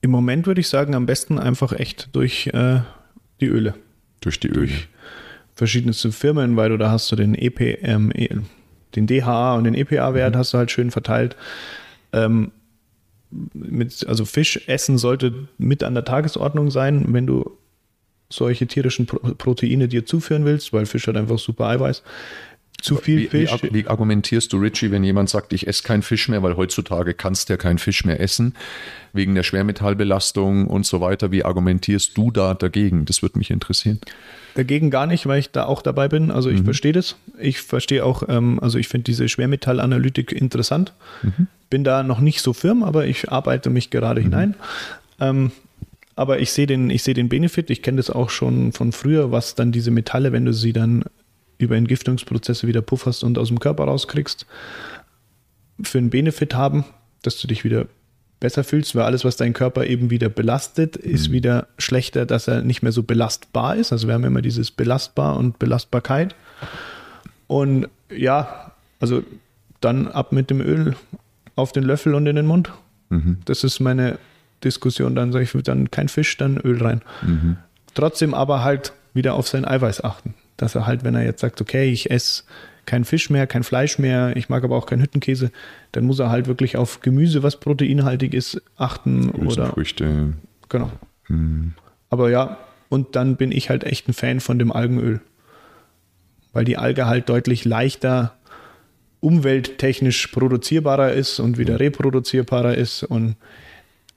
Im 0.00 0.10
Moment 0.10 0.46
würde 0.46 0.60
ich 0.60 0.68
sagen, 0.68 0.94
am 0.94 1.06
besten 1.06 1.38
einfach 1.38 1.72
echt 1.72 2.08
durch 2.12 2.48
äh, 2.48 2.80
die 3.40 3.46
Öle. 3.46 3.74
Durch 4.20 4.40
die 4.40 4.48
Öle. 4.48 4.72
Verschiedenste 5.54 6.12
Firmen, 6.12 6.56
weil 6.56 6.70
du 6.70 6.78
da 6.78 6.90
hast 6.90 7.10
du 7.12 7.16
den 7.16 7.34
EP, 7.34 7.60
ähm, 7.60 8.10
e, 8.14 8.28
den 8.96 9.06
DHA 9.06 9.56
und 9.56 9.64
den 9.64 9.74
EPA-Wert 9.74 10.34
mhm. 10.34 10.38
hast 10.38 10.52
du 10.52 10.58
halt 10.58 10.70
schön 10.70 10.90
verteilt. 10.90 11.36
Ähm, 12.12 12.52
mit, 13.52 14.06
also 14.06 14.24
Fisch 14.24 14.68
essen 14.68 14.98
sollte 14.98 15.48
mit 15.58 15.82
an 15.82 15.94
der 15.94 16.04
Tagesordnung 16.04 16.70
sein, 16.70 17.04
wenn 17.08 17.26
du 17.26 17.58
solche 18.30 18.66
tierischen 18.66 19.06
Proteine 19.06 19.88
dir 19.88 20.06
zuführen 20.06 20.44
willst, 20.44 20.72
weil 20.72 20.86
Fisch 20.86 21.06
hat 21.06 21.16
einfach 21.16 21.38
super 21.38 21.66
Eiweiß. 21.68 22.02
Zu 22.84 22.96
viel 22.96 23.20
wie, 23.20 23.26
Fisch. 23.28 23.62
Wie, 23.62 23.72
wie, 23.72 23.86
argumentierst 23.86 24.52
du, 24.52 24.58
Richie, 24.58 24.90
wenn 24.90 25.02
jemand 25.04 25.30
sagt, 25.30 25.54
ich 25.54 25.66
esse 25.66 25.82
keinen 25.82 26.02
Fisch 26.02 26.28
mehr, 26.28 26.42
weil 26.42 26.58
heutzutage 26.58 27.14
kannst 27.14 27.48
du 27.48 27.54
ja 27.54 27.56
keinen 27.56 27.78
Fisch 27.78 28.04
mehr 28.04 28.20
essen, 28.20 28.54
wegen 29.14 29.34
der 29.34 29.42
Schwermetallbelastung 29.42 30.66
und 30.66 30.84
so 30.84 31.00
weiter. 31.00 31.32
Wie 31.32 31.46
argumentierst 31.46 32.14
du 32.14 32.30
da 32.30 32.52
dagegen? 32.52 33.06
Das 33.06 33.22
würde 33.22 33.38
mich 33.38 33.50
interessieren. 33.50 34.00
Dagegen 34.54 34.90
gar 34.90 35.06
nicht, 35.06 35.24
weil 35.24 35.38
ich 35.38 35.50
da 35.50 35.64
auch 35.64 35.80
dabei 35.80 36.08
bin. 36.08 36.30
Also 36.30 36.50
ich 36.50 36.60
mhm. 36.60 36.64
verstehe 36.64 36.92
das. 36.92 37.16
Ich 37.38 37.62
verstehe 37.62 38.04
auch, 38.04 38.22
ähm, 38.28 38.60
also 38.60 38.78
ich 38.78 38.88
finde 38.88 39.04
diese 39.04 39.30
Schwermetallanalytik 39.30 40.32
interessant. 40.32 40.92
Mhm. 41.22 41.46
Bin 41.70 41.84
da 41.84 42.02
noch 42.02 42.20
nicht 42.20 42.42
so 42.42 42.52
firm, 42.52 42.82
aber 42.82 43.06
ich 43.06 43.32
arbeite 43.32 43.70
mich 43.70 43.88
gerade 43.88 44.20
mhm. 44.20 44.24
hinein. 44.24 44.54
Ähm, 45.20 45.52
aber 46.16 46.40
ich 46.40 46.52
sehe 46.52 46.66
den, 46.66 46.90
ich 46.90 47.02
sehe 47.02 47.14
den 47.14 47.30
Benefit. 47.30 47.70
Ich 47.70 47.80
kenne 47.80 47.96
das 47.96 48.10
auch 48.10 48.28
schon 48.28 48.72
von 48.72 48.92
früher, 48.92 49.32
was 49.32 49.54
dann 49.54 49.72
diese 49.72 49.90
Metalle, 49.90 50.32
wenn 50.32 50.44
du 50.44 50.52
sie 50.52 50.74
dann 50.74 51.04
über 51.58 51.76
Entgiftungsprozesse 51.76 52.66
wieder 52.66 52.82
pufferst 52.82 53.24
und 53.24 53.38
aus 53.38 53.48
dem 53.48 53.60
Körper 53.60 53.84
rauskriegst, 53.84 54.46
für 55.82 55.98
einen 55.98 56.10
Benefit 56.10 56.54
haben, 56.54 56.84
dass 57.22 57.40
du 57.40 57.46
dich 57.46 57.64
wieder 57.64 57.86
besser 58.40 58.64
fühlst, 58.64 58.94
weil 58.94 59.04
alles, 59.04 59.24
was 59.24 59.36
dein 59.36 59.54
Körper 59.54 59.86
eben 59.86 60.10
wieder 60.10 60.28
belastet, 60.28 60.96
ist 60.96 61.28
mhm. 61.28 61.32
wieder 61.32 61.66
schlechter, 61.78 62.26
dass 62.26 62.46
er 62.46 62.62
nicht 62.62 62.82
mehr 62.82 62.92
so 62.92 63.02
belastbar 63.02 63.76
ist. 63.76 63.92
Also 63.92 64.06
wir 64.06 64.14
haben 64.14 64.24
immer 64.24 64.42
dieses 64.42 64.70
belastbar 64.70 65.36
und 65.36 65.58
Belastbarkeit. 65.58 66.34
Und 67.46 67.88
ja, 68.10 68.72
also 69.00 69.22
dann 69.80 70.08
ab 70.08 70.32
mit 70.32 70.50
dem 70.50 70.60
Öl 70.60 70.94
auf 71.56 71.72
den 71.72 71.84
Löffel 71.84 72.14
und 72.14 72.26
in 72.26 72.36
den 72.36 72.46
Mund. 72.46 72.72
Mhm. 73.08 73.38
Das 73.44 73.64
ist 73.64 73.80
meine 73.80 74.18
Diskussion. 74.62 75.14
Dann 75.14 75.32
sage 75.32 75.44
ich, 75.44 75.62
dann 75.62 75.90
kein 75.90 76.08
Fisch, 76.08 76.36
dann 76.36 76.58
Öl 76.58 76.82
rein. 76.82 77.02
Mhm. 77.22 77.56
Trotzdem 77.94 78.34
aber 78.34 78.64
halt 78.64 78.92
wieder 79.14 79.34
auf 79.34 79.48
sein 79.48 79.64
Eiweiß 79.64 80.02
achten. 80.04 80.34
Dass 80.56 80.74
er 80.74 80.86
halt, 80.86 81.04
wenn 81.04 81.14
er 81.14 81.24
jetzt 81.24 81.40
sagt, 81.40 81.60
okay, 81.60 81.90
ich 81.90 82.10
esse 82.10 82.44
kein 82.86 83.04
Fisch 83.04 83.30
mehr, 83.30 83.46
kein 83.46 83.62
Fleisch 83.62 83.98
mehr, 83.98 84.36
ich 84.36 84.48
mag 84.48 84.62
aber 84.64 84.76
auch 84.76 84.86
keinen 84.86 85.02
Hüttenkäse, 85.02 85.50
dann 85.92 86.04
muss 86.04 86.18
er 86.18 86.30
halt 86.30 86.46
wirklich 86.46 86.76
auf 86.76 87.00
Gemüse, 87.00 87.42
was 87.42 87.58
proteinhaltig 87.58 88.34
ist, 88.34 88.60
achten. 88.76 89.30
Oder 89.30 89.68
Früchte. 89.68 90.34
Genau. 90.68 90.90
Hm. 91.24 91.72
Aber 92.10 92.30
ja, 92.30 92.58
und 92.88 93.16
dann 93.16 93.36
bin 93.36 93.52
ich 93.52 93.70
halt 93.70 93.84
echt 93.84 94.08
ein 94.08 94.12
Fan 94.12 94.40
von 94.40 94.58
dem 94.58 94.70
Algenöl. 94.70 95.20
Weil 96.52 96.64
die 96.64 96.76
Alge 96.76 97.06
halt 97.06 97.28
deutlich 97.28 97.64
leichter 97.64 98.36
umwelttechnisch 99.20 100.28
produzierbarer 100.28 101.12
ist 101.12 101.40
und 101.40 101.58
wieder 101.58 101.80
reproduzierbarer 101.80 102.76
ist. 102.76 103.02
Und 103.02 103.36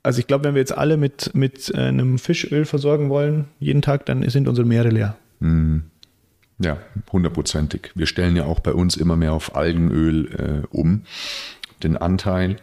also 0.04 0.20
ich 0.20 0.28
glaube, 0.28 0.44
wenn 0.44 0.54
wir 0.54 0.60
jetzt 0.60 0.78
alle 0.78 0.98
mit, 0.98 1.34
mit 1.34 1.72
äh, 1.74 1.78
einem 1.78 2.20
Fischöl 2.20 2.66
versorgen 2.66 3.10
wollen, 3.10 3.46
jeden 3.60 3.82
Tag, 3.82 4.06
dann 4.06 4.28
sind 4.30 4.48
unsere 4.48 4.68
Meere 4.68 4.90
leer. 4.90 5.16
Mhm. 5.40 5.84
Ja, 6.60 6.78
hundertprozentig. 7.12 7.92
Wir 7.94 8.08
stellen 8.08 8.36
ja 8.36 8.46
auch 8.46 8.60
bei 8.60 8.74
uns 8.74 8.98
immer 8.98 9.16
mehr 9.16 9.34
auf 9.34 9.56
Algenöl 9.56 10.64
äh, 10.64 10.68
um. 10.76 11.04
Den 11.84 11.96
Anteil, 11.96 12.58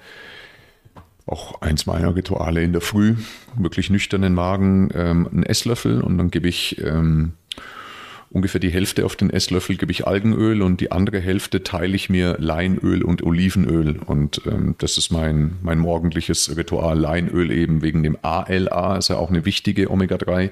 auch 1.26 1.62
eins 1.62 1.86
meiner 1.86 2.16
Rituale 2.16 2.62
in 2.62 2.72
der 2.72 2.80
Früh, 2.80 3.14
wirklich 3.56 3.90
nüchternen 3.90 4.34
Magen, 4.34 4.90
ähm, 4.94 5.28
einen 5.30 5.42
Esslöffel 5.44 6.00
und 6.00 6.18
dann 6.18 6.32
gebe 6.32 6.48
ich 6.48 6.82
ähm, 6.82 7.34
ungefähr 8.34 8.60
die 8.60 8.70
Hälfte 8.70 9.06
auf 9.06 9.14
den 9.14 9.30
Esslöffel 9.30 9.76
gebe 9.76 9.92
ich 9.92 10.08
Algenöl 10.08 10.60
und 10.62 10.80
die 10.80 10.90
andere 10.90 11.20
Hälfte 11.20 11.62
teile 11.62 11.94
ich 11.94 12.10
mir 12.10 12.36
Leinöl 12.40 13.04
und 13.04 13.22
Olivenöl. 13.22 14.00
Und 14.04 14.42
ähm, 14.46 14.74
das 14.78 14.98
ist 14.98 15.12
mein, 15.12 15.56
mein 15.62 15.78
morgendliches 15.78 16.56
Ritual. 16.56 16.98
Leinöl 16.98 17.52
eben 17.52 17.80
wegen 17.82 18.02
dem 18.02 18.18
ALA, 18.22 18.96
ist 18.96 19.08
ja 19.08 19.16
auch 19.16 19.30
eine 19.30 19.44
wichtige 19.44 19.88
Omega-3 19.88 20.50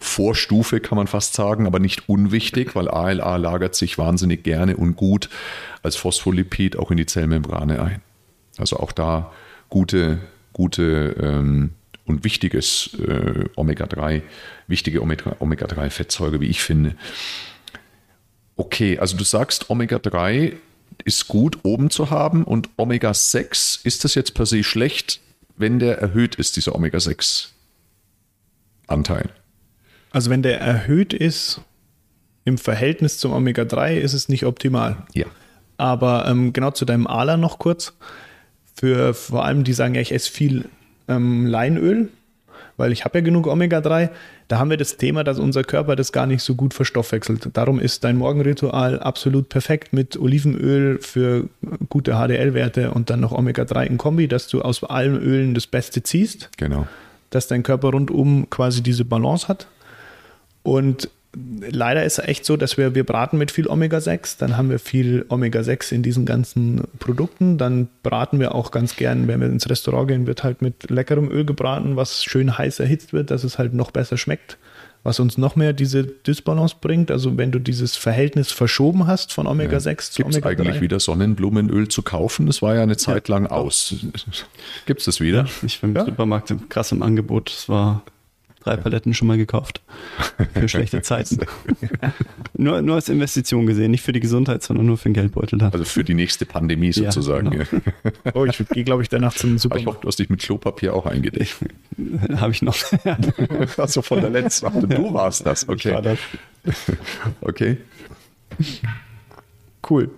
Vorstufe, 0.00 0.80
kann 0.80 0.96
man 0.96 1.06
fast 1.06 1.34
sagen, 1.34 1.66
aber 1.66 1.78
nicht 1.78 2.08
unwichtig, 2.08 2.74
weil 2.74 2.88
ALA 2.88 3.36
lagert 3.36 3.74
sich 3.74 3.98
wahnsinnig 3.98 4.42
gerne 4.42 4.76
und 4.76 4.96
gut 4.96 5.28
als 5.82 5.96
Phospholipid 5.96 6.78
auch 6.78 6.90
in 6.90 6.96
die 6.96 7.06
Zellmembrane 7.06 7.82
ein. 7.82 8.02
Also 8.56 8.78
auch 8.78 8.92
da 8.92 9.30
gute, 9.68 10.18
gute 10.54 11.16
ähm, 11.20 11.72
und 12.06 12.24
wichtiges 12.24 12.98
äh, 12.98 13.44
Omega-3, 13.56 14.22
wichtige 14.66 15.02
Omega-3-Fettsäure, 15.02 16.40
wie 16.40 16.48
ich 16.48 16.62
finde. 16.62 16.94
Okay, 18.56 18.98
also 18.98 19.18
du 19.18 19.24
sagst, 19.24 19.68
Omega-3 19.70 20.54
ist 21.04 21.28
gut 21.28 21.58
oben 21.62 21.90
zu 21.90 22.10
haben 22.10 22.44
und 22.44 22.68
Omega-6, 22.76 23.84
ist 23.84 24.04
das 24.04 24.14
jetzt 24.14 24.34
per 24.34 24.46
se 24.46 24.64
schlecht, 24.64 25.20
wenn 25.56 25.78
der 25.78 25.98
erhöht 25.98 26.36
ist, 26.36 26.56
dieser 26.56 26.74
Omega-6-Anteil? 26.74 29.28
Also 30.10 30.30
wenn 30.30 30.42
der 30.42 30.60
erhöht 30.60 31.12
ist 31.12 31.60
im 32.44 32.58
Verhältnis 32.58 33.18
zum 33.18 33.32
Omega-3, 33.32 33.94
ist 33.94 34.14
es 34.14 34.28
nicht 34.28 34.44
optimal. 34.44 34.96
Ja. 35.14 35.26
Aber 35.76 36.26
ähm, 36.28 36.52
genau 36.52 36.72
zu 36.72 36.84
deinem 36.84 37.06
ALA 37.06 37.36
noch 37.36 37.58
kurz. 37.58 37.94
Für 38.74 39.14
vor 39.14 39.44
allem, 39.44 39.64
die 39.64 39.72
sagen 39.72 39.94
ja, 39.94 40.00
ich 40.00 40.12
esse 40.12 40.30
viel 40.30 40.66
ähm, 41.08 41.46
Leinöl, 41.46 42.08
weil 42.76 42.92
ich 42.92 43.04
habe 43.04 43.18
ja 43.18 43.24
genug 43.24 43.46
Omega-3. 43.46 44.10
Da 44.48 44.58
haben 44.58 44.70
wir 44.70 44.76
das 44.76 44.96
Thema, 44.96 45.22
dass 45.22 45.38
unser 45.38 45.62
Körper 45.62 45.96
das 45.96 46.12
gar 46.12 46.26
nicht 46.26 46.42
so 46.42 46.54
gut 46.54 46.74
verstoffwechselt. 46.74 47.50
Darum 47.52 47.78
ist 47.78 48.04
dein 48.04 48.16
Morgenritual 48.16 48.98
absolut 48.98 49.48
perfekt 49.48 49.92
mit 49.92 50.16
Olivenöl 50.16 50.98
für 51.00 51.48
gute 51.88 52.12
HDL-Werte 52.14 52.90
und 52.90 53.10
dann 53.10 53.20
noch 53.20 53.32
Omega-3 53.32 53.84
in 53.84 53.98
Kombi, 53.98 54.28
dass 54.28 54.48
du 54.48 54.62
aus 54.62 54.82
allen 54.82 55.16
Ölen 55.20 55.54
das 55.54 55.66
Beste 55.66 56.02
ziehst. 56.02 56.50
Genau. 56.56 56.88
Dass 57.28 57.46
dein 57.46 57.62
Körper 57.62 57.90
rundum 57.90 58.48
quasi 58.50 58.82
diese 58.82 59.04
Balance 59.04 59.46
hat. 59.46 59.68
Und 60.62 61.08
leider 61.34 62.04
ist 62.04 62.18
es 62.18 62.24
echt 62.26 62.44
so, 62.44 62.56
dass 62.56 62.76
wir, 62.76 62.94
wir 62.94 63.04
braten 63.04 63.38
mit 63.38 63.50
viel 63.50 63.68
Omega-6, 63.68 64.38
dann 64.38 64.56
haben 64.56 64.70
wir 64.70 64.78
viel 64.78 65.24
Omega-6 65.28 65.92
in 65.92 66.02
diesen 66.02 66.26
ganzen 66.26 66.82
Produkten, 66.98 67.58
dann 67.58 67.88
braten 68.02 68.40
wir 68.40 68.54
auch 68.54 68.70
ganz 68.70 68.96
gern, 68.96 69.28
wenn 69.28 69.40
wir 69.40 69.48
ins 69.48 69.68
Restaurant 69.68 70.08
gehen, 70.08 70.26
wird 70.26 70.42
halt 70.42 70.62
mit 70.62 70.90
leckerem 70.90 71.30
Öl 71.30 71.44
gebraten, 71.44 71.96
was 71.96 72.24
schön 72.24 72.58
heiß 72.58 72.80
erhitzt 72.80 73.12
wird, 73.12 73.30
dass 73.30 73.44
es 73.44 73.58
halt 73.58 73.74
noch 73.74 73.90
besser 73.90 74.16
schmeckt, 74.16 74.58
was 75.02 75.20
uns 75.20 75.38
noch 75.38 75.56
mehr 75.56 75.72
diese 75.72 76.04
Dysbalance 76.04 76.76
bringt. 76.80 77.10
Also 77.10 77.38
wenn 77.38 77.52
du 77.52 77.58
dieses 77.58 77.96
Verhältnis 77.96 78.50
verschoben 78.50 79.06
hast 79.06 79.32
von 79.32 79.46
Omega-6 79.46 79.88
ja. 79.88 79.96
zu 79.96 80.22
Omega-3. 80.24 80.32
Gibt 80.32 80.60
es 80.60 80.66
eigentlich 80.66 80.80
wieder 80.82 81.00
Sonnenblumenöl 81.00 81.88
zu 81.88 82.02
kaufen? 82.02 82.46
Das 82.46 82.60
war 82.60 82.74
ja 82.74 82.82
eine 82.82 82.96
Zeit 82.96 83.28
lang 83.28 83.46
aus. 83.46 83.94
Gibt 84.86 85.00
es 85.00 85.06
das 85.06 85.20
wieder? 85.20 85.44
Ja, 85.44 85.50
ich 85.62 85.80
bin 85.80 85.90
im 85.90 85.96
ja. 85.96 86.04
Supermarkt 86.04 86.52
krass 86.68 86.92
im 86.92 87.02
Angebot. 87.02 87.50
Das 87.50 87.68
war 87.68 88.02
drei 88.60 88.76
Paletten 88.76 89.14
schon 89.14 89.28
mal 89.28 89.36
gekauft. 89.36 89.80
Für 90.54 90.68
schlechte 90.68 91.02
Zeiten. 91.02 91.38
nur, 92.56 92.82
nur 92.82 92.94
als 92.94 93.08
Investition 93.08 93.66
gesehen, 93.66 93.90
nicht 93.90 94.02
für 94.02 94.12
die 94.12 94.20
Gesundheit, 94.20 94.62
sondern 94.62 94.86
nur 94.86 94.98
für 94.98 95.08
den 95.08 95.14
Geldbeutel 95.14 95.58
da. 95.58 95.70
Also 95.70 95.84
für 95.84 96.04
die 96.04 96.14
nächste 96.14 96.46
Pandemie 96.46 96.92
sozusagen. 96.92 97.52
Ja, 97.52 97.64
genau. 97.64 97.82
oh, 98.34 98.44
ich 98.44 98.58
gehe, 98.68 98.84
glaube 98.84 99.02
ich, 99.02 99.08
danach 99.08 99.34
zum 99.34 99.58
Supermarkt. 99.58 99.82
ich 99.82 99.86
hoffe, 99.86 99.98
du 100.02 100.08
hast 100.08 100.18
dich 100.18 100.30
mit 100.30 100.40
Klopapier 100.40 100.94
auch 100.94 101.06
eingedeckt. 101.06 101.56
Habe 102.36 102.52
ich 102.52 102.62
noch. 102.62 102.76
das 103.76 103.92
so 103.92 104.02
von 104.02 104.20
der 104.20 104.30
letzten. 104.30 104.88
Du 104.88 105.12
warst 105.12 105.46
das, 105.46 105.68
okay. 105.68 105.94
War 105.94 106.02
das. 106.02 106.18
okay. 107.40 107.78
Cool. 109.88 110.10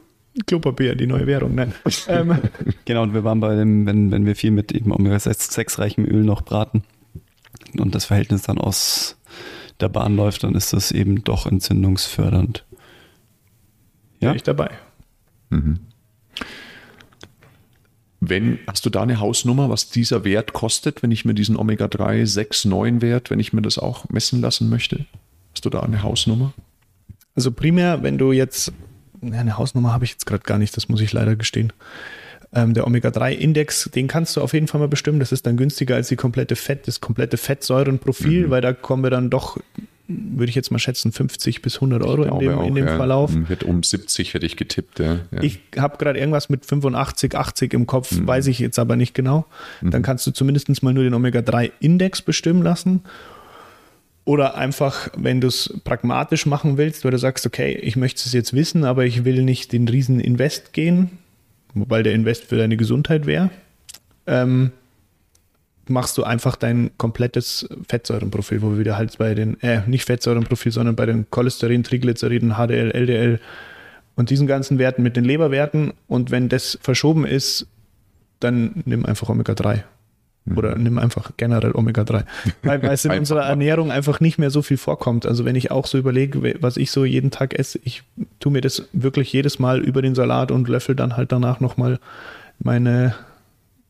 Klopapier, 0.47 0.95
die 0.95 1.07
neue 1.07 1.27
Währung, 1.27 1.55
nein. 1.55 1.75
Ähm. 2.09 2.39
Genau, 2.87 3.03
und 3.03 3.13
wir 3.13 3.23
waren 3.23 3.41
bei 3.41 3.55
dem, 3.55 3.87
wenn, 3.87 4.11
wenn 4.11 4.25
wir 4.25 4.35
viel 4.35 4.51
mit 4.51 4.73
eben 4.73 4.91
Omega-6-reichem 4.91 6.07
Öl 6.07 6.25
noch 6.25 6.43
braten, 6.43 6.85
und 7.79 7.95
das 7.95 8.05
Verhältnis 8.05 8.43
dann 8.43 8.59
aus 8.59 9.17
der 9.81 9.89
Bahn 9.89 10.17
läuft, 10.17 10.45
dann 10.45 10.55
ist 10.55 10.73
das 10.73 10.93
eben 10.93 11.25
doch 11.25 11.47
entzündungsfördernd. 11.47 12.65
Ja, 14.21 14.31
Bin 14.31 14.37
ich 14.37 14.43
dabei. 14.43 14.71
Mhm. 15.51 15.81
Wenn, 18.21 18.61
hast 18.69 18.87
du 18.87 18.91
da 18.91 19.03
eine 19.03 19.19
Hausnummer, 19.19 19.69
was 19.69 19.91
dieser 19.91 20.23
Wert 20.23 20.53
kostet, 20.53 21.03
wenn 21.03 21.11
ich 21.11 21.25
mir 21.25 21.35
diesen 21.35 21.57
Omega-3, 21.57 22.25
6, 22.25 22.67
9 22.67 23.03
Wert, 23.03 23.31
wenn 23.31 23.41
ich 23.41 23.53
mir 23.53 23.63
das 23.63 23.79
auch 23.79 24.09
messen 24.11 24.41
lassen 24.41 24.69
möchte? 24.69 25.07
Hast 25.53 25.65
du 25.65 25.71
da 25.71 25.81
eine 25.81 26.05
Hausnummer? 26.05 26.53
Also 27.35 27.51
primär, 27.51 28.05
wenn 28.05 28.19
du 28.19 28.31
jetzt, 28.31 28.73
eine 29.21 29.59
Hausnummer 29.59 29.93
habe 29.93 30.05
ich 30.05 30.13
jetzt 30.13 30.27
gerade 30.27 30.45
gar 30.45 30.59
nicht, 30.59 30.77
das 30.77 30.89
muss 30.89 31.01
ich 31.01 31.13
leider 31.13 31.35
gestehen. 31.35 31.73
Ähm, 32.55 32.75
der 32.75 32.87
Omega-3-Index, 32.87 33.91
den 33.95 34.09
kannst 34.09 34.37
du 34.37 34.43
auf 34.43 34.53
jeden 34.53 34.69
Fall 34.69 34.81
mal 34.81 34.89
bestimmen. 34.89 35.21
Das 35.21 35.33
ist 35.33 35.47
dann 35.47 35.57
günstiger 35.57 35.95
als 35.95 36.09
die 36.09 36.17
komplette 36.17 36.55
Fett, 36.55 36.87
das 36.87 37.01
komplette 37.01 37.39
Fettsäurenprofil, 37.39 38.47
mhm. 38.47 38.51
weil 38.51 38.61
da 38.61 38.73
kommen 38.73 39.03
wir 39.03 39.11
dann 39.11 39.31
doch 39.31 39.59
würde 40.09 40.51
ich 40.51 40.55
jetzt 40.55 40.71
mal 40.71 40.79
schätzen, 40.79 41.13
50 41.13 41.63
bis 41.63 41.77
100 41.77 42.03
Euro 42.03 42.25
in 42.25 42.39
dem, 42.39 42.59
auch, 42.59 42.67
in 42.67 42.75
dem 42.75 42.87
ja. 42.87 42.97
Verlauf. 42.97 43.33
Um 43.65 43.83
70 43.83 44.35
hätte 44.35 44.47
ich 44.47 44.57
getippt. 44.57 44.99
Ja. 44.99 45.21
Ja. 45.31 45.43
Ich 45.43 45.61
habe 45.77 45.97
gerade 45.97 46.19
irgendwas 46.19 46.49
mit 46.49 46.67
85, 46.67 47.35
80 47.35 47.75
im 47.75 47.87
Kopf, 47.87 48.13
Mhm. 48.13 48.27
weiß 48.27 48.47
ich 48.49 48.59
jetzt 48.59 48.79
aber 48.79 48.97
nicht 48.97 49.15
genau. 49.15 49.47
Dann 49.81 50.03
kannst 50.03 50.27
du 50.27 50.31
zumindest 50.33 50.83
mal 50.83 50.93
nur 50.93 51.05
den 51.05 51.15
Omega-3-Index 51.15 52.23
bestimmen 52.23 52.63
lassen. 52.63 53.03
Oder 54.25 54.57
einfach, 54.57 55.09
wenn 55.17 55.41
du 55.41 55.49
es 55.49 55.81
pragmatisch 55.83 56.47
machen 56.47 56.79
willst, 56.79 57.05
weil 57.05 57.11
du 57.11 57.19
sagst, 57.19 57.45
okay, 57.45 57.73
ich 57.75 57.97
möchte 57.97 58.23
es 58.25 58.33
jetzt 58.33 58.53
wissen, 58.55 58.85
aber 58.85 59.05
ich 59.05 59.25
will 59.25 59.43
nicht 59.43 59.73
den 59.73 59.89
riesen 59.89 60.21
Invest 60.21 60.73
gehen, 60.73 61.19
wobei 61.75 62.03
der 62.03 62.15
Invest 62.15 62.45
für 62.45 62.57
deine 62.57 62.77
Gesundheit 62.77 63.27
wäre, 63.27 63.51
ähm, 64.27 64.73
machst 65.89 66.17
du 66.19 66.25
einfach 66.25 66.57
dein 66.57 66.91
komplettes 66.97 67.69
Fettsäurenprofil, 67.89 68.63
wo 68.63 68.71
wir 68.71 68.79
wieder 68.79 68.97
halt 68.97 69.19
bei 69.19 69.35
den, 69.35 69.61
äh, 69.63 69.83
nicht 69.87 70.05
Fettsäurenprofil, 70.05 70.73
sondern 70.73 70.97
bei 70.97 71.07
den 71.07 71.29
Cholesterin, 71.31 71.83
Triglyceriden, 71.83 72.55
HDL, 72.55 72.93
LDL 72.93 73.41
und 74.15 74.31
diesen 74.31 74.47
ganzen 74.47 74.79
Werten 74.79 75.03
mit 75.03 75.17
den 75.17 75.25
Leberwerten. 75.25 75.93
Und 76.07 76.31
wenn 76.31 76.49
das 76.49 76.79
verschoben 76.83 77.25
ist, 77.27 77.67
dann 78.41 78.83
nimm 78.85 79.05
einfach 79.07 79.29
Omega-3. 79.29 79.83
Oder 80.57 80.77
nimm 80.77 80.99
einfach 80.99 81.31
generell 81.37 81.71
Omega-3. 81.73 82.25
Weil, 82.63 82.83
weil 82.83 82.91
es 82.91 83.05
in 83.05 83.13
unserer. 83.19 83.45
Ernährung 83.45 83.93
einfach 83.93 84.19
nicht 84.19 84.39
mehr 84.39 84.51
so 84.51 84.61
viel 84.63 84.77
vorkommt. 84.77 85.25
Also 85.25 85.45
wenn 85.45 85.55
ich 85.55 85.71
auch 85.71 85.87
so 85.87 85.99
überlege, 85.99 86.57
was 86.61 86.77
ich 86.77 86.91
so 86.91 87.05
jeden 87.05 87.31
Tag 87.31 87.57
esse, 87.57 87.79
ich 87.85 88.03
tue 88.41 88.51
mir 88.51 88.61
das 88.61 88.89
wirklich 88.93 89.33
jedes 89.33 89.61
Mal 89.61 89.81
über 89.81 90.03
den 90.03 90.17
Salat 90.17 90.51
und 90.51 90.69
löffel 90.69 90.97
dann 90.97 91.17
halt 91.17 91.31
danach 91.31 91.61
nochmal 91.61 92.01
meine, 92.59 93.15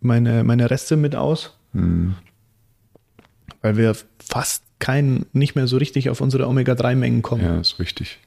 meine, 0.00 0.44
meine 0.44 0.70
Reste 0.70 0.96
mit 0.96 1.16
aus. 1.16 1.56
Weil 1.72 3.76
wir 3.76 3.96
fast 4.22 4.62
kein, 4.78 5.24
nicht 5.32 5.54
mehr 5.54 5.66
so 5.66 5.76
richtig 5.78 6.10
auf 6.10 6.20
unsere 6.20 6.48
Omega-3-Mengen 6.48 7.22
kommen. 7.22 7.44
Ja, 7.44 7.60
ist 7.60 7.78
richtig. 7.78 8.18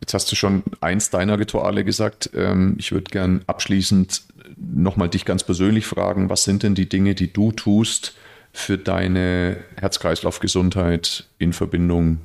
Jetzt 0.00 0.14
hast 0.14 0.30
du 0.30 0.36
schon 0.36 0.62
eins 0.80 1.10
deiner 1.10 1.38
Rituale 1.38 1.84
gesagt. 1.84 2.30
Ähm, 2.34 2.76
Ich 2.78 2.92
würde 2.92 3.10
gern 3.10 3.42
abschließend 3.46 4.22
nochmal 4.74 5.08
dich 5.08 5.24
ganz 5.24 5.44
persönlich 5.44 5.86
fragen, 5.86 6.28
was 6.28 6.44
sind 6.44 6.62
denn 6.62 6.74
die 6.74 6.88
Dinge, 6.88 7.14
die 7.14 7.32
du 7.32 7.52
tust 7.52 8.14
für 8.52 8.78
deine 8.78 9.56
Herz-Kreislauf-Gesundheit 9.76 11.26
in 11.38 11.52
Verbindung 11.52 12.18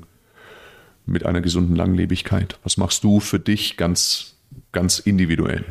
mit 1.06 1.26
einer 1.26 1.42
gesunden 1.42 1.76
Langlebigkeit? 1.76 2.60
Was 2.64 2.78
machst 2.78 3.04
du 3.04 3.20
für 3.20 3.40
dich 3.40 3.78
ganz, 3.78 4.36
ganz 4.72 5.00
individuell? 5.00 5.66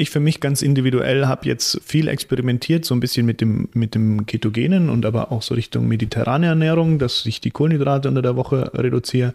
ich 0.00 0.10
für 0.10 0.20
mich 0.20 0.40
ganz 0.40 0.62
individuell 0.62 1.26
habe 1.26 1.46
jetzt 1.46 1.80
viel 1.84 2.08
experimentiert, 2.08 2.84
so 2.84 2.94
ein 2.94 3.00
bisschen 3.00 3.26
mit 3.26 3.40
dem, 3.40 3.68
mit 3.74 3.94
dem 3.94 4.24
Ketogenen 4.24 4.88
und 4.88 5.04
aber 5.04 5.30
auch 5.30 5.42
so 5.42 5.54
Richtung 5.54 5.88
mediterrane 5.88 6.46
Ernährung, 6.46 6.98
dass 6.98 7.26
ich 7.26 7.40
die 7.40 7.50
Kohlenhydrate 7.50 8.08
unter 8.08 8.22
der 8.22 8.34
Woche 8.34 8.70
reduziere. 8.74 9.34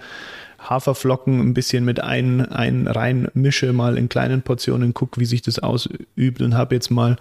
Haferflocken 0.59 1.39
ein 1.39 1.53
bisschen 1.53 1.85
mit 1.85 1.99
ein, 1.99 2.41
ein 2.45 2.87
rein 2.87 3.27
mische, 3.33 3.73
mal 3.73 3.97
in 3.97 4.09
kleinen 4.09 4.41
Portionen, 4.41 4.93
gucke, 4.93 5.19
wie 5.19 5.25
sich 5.25 5.41
das 5.41 5.59
ausübt 5.59 6.41
und 6.41 6.55
habe 6.55 6.75
jetzt 6.75 6.89
mal 6.91 7.17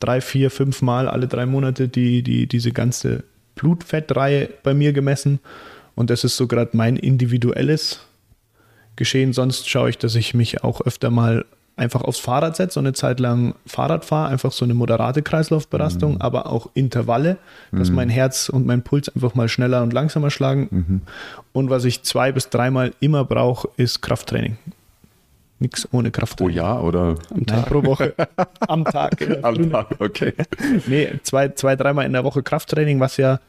drei, 0.00 0.20
vier, 0.20 0.50
fünf 0.50 0.82
Mal 0.82 1.08
alle 1.08 1.26
drei 1.28 1.46
Monate 1.46 1.88
die, 1.88 2.22
die, 2.22 2.46
diese 2.46 2.72
ganze 2.72 3.24
Blutfettreihe 3.54 4.50
bei 4.62 4.74
mir 4.74 4.92
gemessen. 4.92 5.40
Und 5.94 6.10
das 6.10 6.24
ist 6.24 6.36
so 6.36 6.46
gerade 6.46 6.76
mein 6.76 6.96
individuelles 6.96 8.00
Geschehen. 8.96 9.32
Sonst 9.32 9.68
schaue 9.68 9.90
ich, 9.90 9.98
dass 9.98 10.14
ich 10.14 10.34
mich 10.34 10.62
auch 10.62 10.80
öfter 10.82 11.10
mal 11.10 11.44
einfach 11.76 12.00
aufs 12.02 12.18
Fahrrad 12.18 12.56
setze 12.56 12.78
und 12.78 12.86
eine 12.86 12.94
Zeit 12.94 13.20
lang 13.20 13.54
Fahrrad 13.66 14.04
fahre, 14.06 14.28
einfach 14.30 14.50
so 14.50 14.64
eine 14.64 14.72
moderate 14.72 15.22
Kreislaufbelastung, 15.22 16.14
Mhm. 16.14 16.20
aber 16.22 16.46
auch 16.46 16.70
Intervalle, 16.72 17.36
dass 17.70 17.90
mein 17.90 18.08
Herz 18.08 18.48
und 18.48 18.64
mein 18.66 18.82
Puls 18.82 19.08
einfach 19.14 19.34
mal 19.34 19.48
schneller 19.48 19.82
und 19.82 19.92
langsamer 19.92 20.30
schlagen. 20.30 20.68
Mhm. 20.70 21.00
Und 21.52 21.68
was 21.68 21.84
ich 21.84 22.02
zwei 22.02 22.32
bis 22.32 22.48
dreimal 22.48 22.92
immer 23.00 23.24
brauche, 23.26 23.68
ist 23.76 24.00
Krafttraining. 24.00 24.56
Nichts 25.58 25.86
ohne 25.92 26.10
Pro 26.10 26.20
Krafttraining. 26.20 26.56
Jahr 26.56 26.82
oder 26.84 27.16
Nein, 27.34 27.64
pro 27.64 27.82
Woche. 27.84 28.14
Am 28.68 28.84
Tag. 28.84 29.16
am 29.42 29.70
Tag? 29.70 29.86
Okay. 29.98 30.32
Nee, 30.86 31.08
zwei, 31.22 31.48
zwei, 31.50 31.76
dreimal 31.76 32.06
in 32.06 32.12
der 32.14 32.24
Woche 32.24 32.42
Krafttraining, 32.42 33.00
was 33.00 33.16
ja 33.18 33.40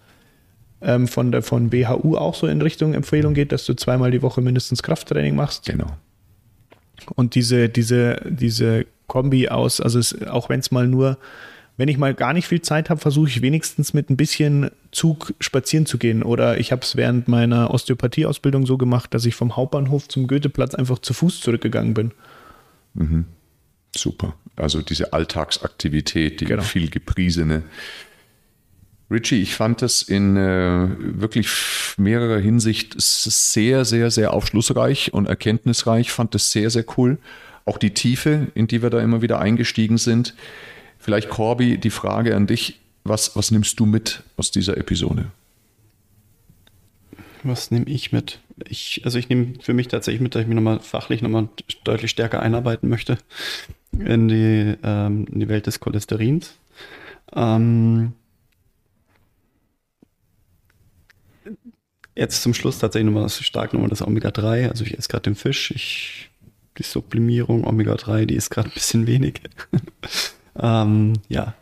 ähm, 0.82 1.08
von 1.08 1.32
der 1.32 1.42
von 1.44 1.70
BHU 1.70 2.16
auch 2.18 2.36
so 2.36 2.48
in 2.48 2.62
Richtung 2.62 2.94
Empfehlung 2.94 3.34
geht, 3.34 3.52
dass 3.52 3.66
du 3.66 3.74
zweimal 3.74 4.12
die 4.12 4.22
Woche 4.22 4.42
mindestens 4.42 4.84
Krafttraining 4.84 5.36
machst. 5.36 5.66
Genau. 5.66 5.88
Und 7.16 7.36
diese, 7.36 7.70
diese, 7.70 8.22
diese 8.28 8.86
Kombi 9.08 9.50
aus, 9.50 9.80
also 9.82 10.00
es, 10.00 10.22
auch 10.28 10.50
wenn 10.50 10.60
es 10.60 10.72
mal 10.72 10.88
nur, 10.88 11.18
wenn 11.78 11.90
ich 11.90 11.98
mal 11.98 12.14
gar 12.16 12.34
nicht 12.34 12.48
viel 12.48 12.62
Zeit 12.62 12.90
habe, 12.90 13.00
versuche 13.00 13.30
ich 13.30 13.42
wenigstens 13.42 13.94
mit 13.94 14.10
ein 14.10 14.18
bisschen 14.18 14.72
Zug 14.92 15.34
spazieren 15.40 15.86
zu 15.86 16.00
gehen. 16.00 16.24
Oder 16.24 16.60
ich 16.60 16.72
habe 16.72 16.82
es 16.82 16.96
während 16.96 17.28
meiner 17.28 17.72
Osteopathieausbildung 17.72 18.66
so 18.66 18.78
gemacht, 18.78 19.14
dass 19.14 19.26
ich 19.26 19.36
vom 19.36 19.56
Hauptbahnhof 19.56 20.08
zum 20.08 20.28
Goetheplatz 20.28 20.74
einfach 20.74 21.00
zu 21.00 21.14
Fuß 21.14 21.40
zurückgegangen 21.40 21.94
bin. 21.94 22.12
Super. 23.96 24.34
Also 24.56 24.82
diese 24.82 25.14
Alltagsaktivität, 25.14 26.42
die 26.42 26.46
Genau. 26.46 26.64
viel 26.64 26.90
gepriesene. 26.90 27.64
Richie, 29.10 29.41
ich 29.41 29.56
fand 29.56 29.82
das 29.82 30.02
in 30.02 30.36
äh, 30.36 30.88
wirklich 31.00 31.48
mehrerer 31.98 32.39
Hinsicht 32.39 32.96
sehr, 32.98 33.86
sehr, 33.86 34.12
sehr 34.12 34.34
aufschlussreich 34.34 35.13
und 35.13 35.28
erkenntnisreich. 35.28 36.12
Fand 36.12 36.36
das 36.36 36.52
sehr, 36.52 36.70
sehr 36.70 36.84
cool. 36.98 37.17
Auch 37.65 37.78
die 37.78 37.93
Tiefe, 37.93 38.48
in 38.54 38.67
die 38.67 38.82
wir 38.82 38.89
da 38.89 39.00
immer 39.00 39.22
wieder 39.22 39.39
eingestiegen 39.39 39.98
sind. 39.98 40.36
Vielleicht, 41.00 41.30
Corby, 41.30 41.78
die 41.78 41.89
Frage 41.89 42.36
an 42.36 42.48
dich. 42.48 42.80
Was, 43.06 43.38
was 43.38 43.52
nimmst 43.52 43.80
du 43.80 43.86
mit 43.86 44.24
aus 44.36 44.52
dieser 44.52 44.76
Episode? 44.76 45.28
Was 47.43 47.72
nehme 47.72 47.86
ich 47.86 48.12
mit? 48.12 48.39
Ich, 48.67 49.02
also 49.06 49.17
ich 49.17 49.30
nehme 49.30 49.54
für 49.62 49.74
mich 49.74 49.88
tatsächlich 49.88 50.22
mit, 50.22 50.36
dass 50.36 50.41
ich 50.41 50.48
mich 50.48 50.56
nochmal 50.56 50.82
fachlich 50.82 51.22
nochmal 51.22 51.48
deutlich 51.86 52.12
stärker 52.12 52.41
einarbeiten 52.41 52.89
möchte 52.89 53.17
in 53.98 54.28
die, 54.28 54.76
ähm, 54.84 55.26
in 55.32 55.39
die 55.39 55.48
Welt 55.48 55.67
des 55.67 55.80
Cholesterins. 55.80 56.56
Ähm, 57.34 58.13
jetzt 62.17 62.41
zum 62.41 62.53
Schluss 62.53 62.80
tatsächlich 62.80 63.12
nochmal 63.12 63.30
stark 63.30 63.73
nochmal 63.73 63.89
das 63.89 64.01
Omega-3. 64.01 64.69
Also 64.69 64.84
ich 64.84 64.97
esse 64.97 65.08
gerade 65.08 65.23
den 65.23 65.36
Fisch. 65.36 65.71
Ich, 65.71 66.30
die 66.77 66.84
Sublimierung 66.84 67.65
Omega-3, 67.65 68.25
die 68.25 68.36
ist 68.36 68.49
gerade 68.49 68.69
ein 68.69 68.73
bisschen 68.73 69.08
wenig. 69.08 69.41
ähm, 70.60 71.13
ja, 71.30 71.53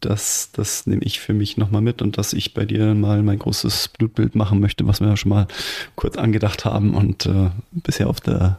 das, 0.00 0.50
das 0.52 0.86
nehme 0.86 1.02
ich 1.02 1.20
für 1.20 1.34
mich 1.34 1.58
nochmal 1.58 1.82
mit 1.82 2.00
und 2.00 2.16
dass 2.16 2.32
ich 2.32 2.54
bei 2.54 2.64
dir 2.64 2.94
mal 2.94 3.22
mein 3.22 3.38
großes 3.38 3.88
Blutbild 3.88 4.34
machen 4.34 4.58
möchte, 4.58 4.86
was 4.86 5.00
wir 5.00 5.08
ja 5.08 5.16
schon 5.16 5.28
mal 5.28 5.46
kurz 5.94 6.16
angedacht 6.16 6.64
haben 6.64 6.94
und 6.94 7.26
äh, 7.26 7.50
bisher 7.72 8.08
auf 8.08 8.20
der, 8.20 8.58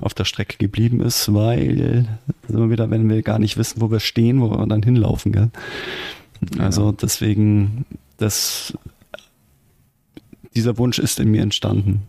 auf 0.00 0.14
der 0.14 0.24
Strecke 0.24 0.56
geblieben 0.58 1.00
ist, 1.00 1.32
weil 1.32 2.08
sind 2.48 2.58
wir 2.58 2.70
wieder, 2.70 2.90
wenn 2.90 3.08
wir 3.08 3.22
gar 3.22 3.38
nicht 3.38 3.56
wissen, 3.56 3.80
wo 3.80 3.90
wir 3.90 4.00
stehen, 4.00 4.40
wo 4.40 4.50
wir 4.50 4.66
dann 4.66 4.82
hinlaufen. 4.82 5.32
Gell? 5.32 5.50
Also 6.58 6.90
deswegen, 6.90 7.84
das, 8.16 8.74
dieser 10.54 10.78
Wunsch 10.78 10.98
ist 10.98 11.20
in 11.20 11.30
mir 11.30 11.42
entstanden. 11.42 12.02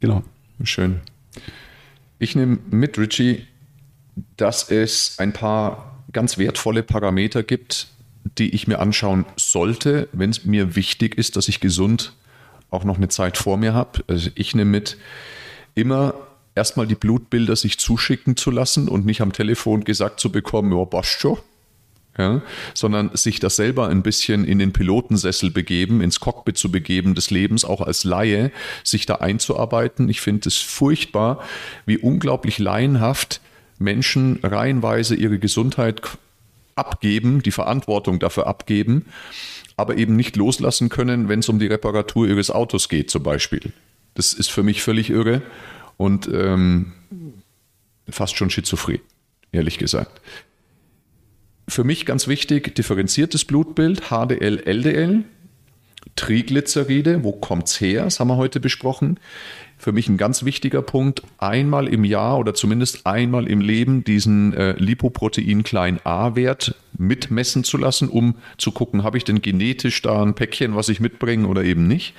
Genau. 0.00 0.22
Schön. 0.64 1.00
Ich 2.18 2.36
nehme 2.36 2.58
mit, 2.70 2.98
Richie, 2.98 3.46
dass 4.36 4.70
es 4.70 5.18
ein 5.18 5.32
paar 5.32 6.04
ganz 6.12 6.38
wertvolle 6.38 6.82
Parameter 6.82 7.42
gibt, 7.42 7.88
die 8.38 8.50
ich 8.54 8.68
mir 8.68 8.78
anschauen 8.78 9.24
sollte, 9.36 10.08
wenn 10.12 10.30
es 10.30 10.44
mir 10.44 10.76
wichtig 10.76 11.16
ist, 11.16 11.36
dass 11.36 11.48
ich 11.48 11.60
gesund 11.60 12.12
auch 12.70 12.84
noch 12.84 12.96
eine 12.96 13.08
Zeit 13.08 13.36
vor 13.36 13.56
mir 13.56 13.74
habe. 13.74 14.04
Also 14.06 14.30
ich 14.34 14.54
nehme 14.54 14.70
mit, 14.70 14.96
immer 15.74 16.14
erstmal 16.54 16.86
die 16.86 16.94
Blutbilder 16.94 17.56
sich 17.56 17.78
zuschicken 17.78 18.36
zu 18.36 18.50
lassen 18.50 18.88
und 18.88 19.04
nicht 19.04 19.20
am 19.20 19.32
Telefon 19.32 19.84
gesagt 19.84 20.20
zu 20.20 20.30
bekommen, 20.30 20.76
ja, 20.76 20.84
passt 20.84 21.20
schon. 21.20 21.38
Ja, 22.18 22.42
sondern 22.74 23.16
sich 23.16 23.40
das 23.40 23.56
selber 23.56 23.88
ein 23.88 24.02
bisschen 24.02 24.44
in 24.44 24.58
den 24.58 24.74
Pilotensessel 24.74 25.50
begeben, 25.50 26.02
ins 26.02 26.20
Cockpit 26.20 26.58
zu 26.58 26.70
begeben 26.70 27.14
des 27.14 27.30
Lebens, 27.30 27.64
auch 27.64 27.80
als 27.80 28.04
Laie, 28.04 28.52
sich 28.84 29.06
da 29.06 29.14
einzuarbeiten. 29.14 30.10
Ich 30.10 30.20
finde 30.20 30.50
es 30.50 30.58
furchtbar, 30.58 31.42
wie 31.86 31.96
unglaublich 31.96 32.58
laienhaft 32.58 33.40
Menschen 33.78 34.40
reihenweise 34.42 35.14
ihre 35.14 35.38
Gesundheit 35.38 36.02
abgeben, 36.74 37.42
die 37.42 37.50
Verantwortung 37.50 38.18
dafür 38.18 38.46
abgeben, 38.46 39.06
aber 39.76 39.96
eben 39.96 40.16
nicht 40.16 40.36
loslassen 40.36 40.88
können, 40.88 41.28
wenn 41.28 41.40
es 41.40 41.48
um 41.48 41.58
die 41.58 41.66
Reparatur 41.66 42.28
ihres 42.28 42.50
Autos 42.50 42.88
geht, 42.88 43.10
zum 43.10 43.22
Beispiel. 43.22 43.72
Das 44.14 44.32
ist 44.32 44.50
für 44.50 44.62
mich 44.62 44.82
völlig 44.82 45.10
irre 45.10 45.42
und 45.96 46.28
ähm, 46.28 46.92
fast 48.08 48.36
schon 48.36 48.50
schizophren, 48.50 49.00
ehrlich 49.50 49.78
gesagt. 49.78 50.20
Für 51.68 51.84
mich 51.84 52.06
ganz 52.06 52.28
wichtig, 52.28 52.74
differenziertes 52.74 53.44
Blutbild, 53.44 54.10
HDL, 54.10 54.62
LDL. 54.66 55.24
Triglyceride, 56.16 57.24
wo 57.24 57.32
kommt 57.32 57.68
es 57.68 57.80
her? 57.80 58.04
Das 58.04 58.20
haben 58.20 58.28
wir 58.28 58.36
heute 58.36 58.60
besprochen. 58.60 59.18
Für 59.78 59.92
mich 59.92 60.08
ein 60.08 60.16
ganz 60.16 60.44
wichtiger 60.44 60.82
Punkt, 60.82 61.22
einmal 61.38 61.88
im 61.88 62.04
Jahr 62.04 62.38
oder 62.38 62.54
zumindest 62.54 63.06
einmal 63.06 63.48
im 63.48 63.60
Leben 63.60 64.04
diesen 64.04 64.52
äh, 64.52 64.72
Lipoprotein 64.72 65.62
klein 65.62 66.00
a-Wert 66.04 66.74
mitmessen 66.98 67.64
zu 67.64 67.78
lassen, 67.78 68.08
um 68.08 68.36
zu 68.58 68.72
gucken, 68.72 69.04
habe 69.04 69.16
ich 69.16 69.24
denn 69.24 69.42
genetisch 69.42 70.02
da 70.02 70.22
ein 70.22 70.34
Päckchen, 70.34 70.76
was 70.76 70.88
ich 70.88 71.00
mitbringe 71.00 71.46
oder 71.46 71.64
eben 71.64 71.86
nicht 71.86 72.14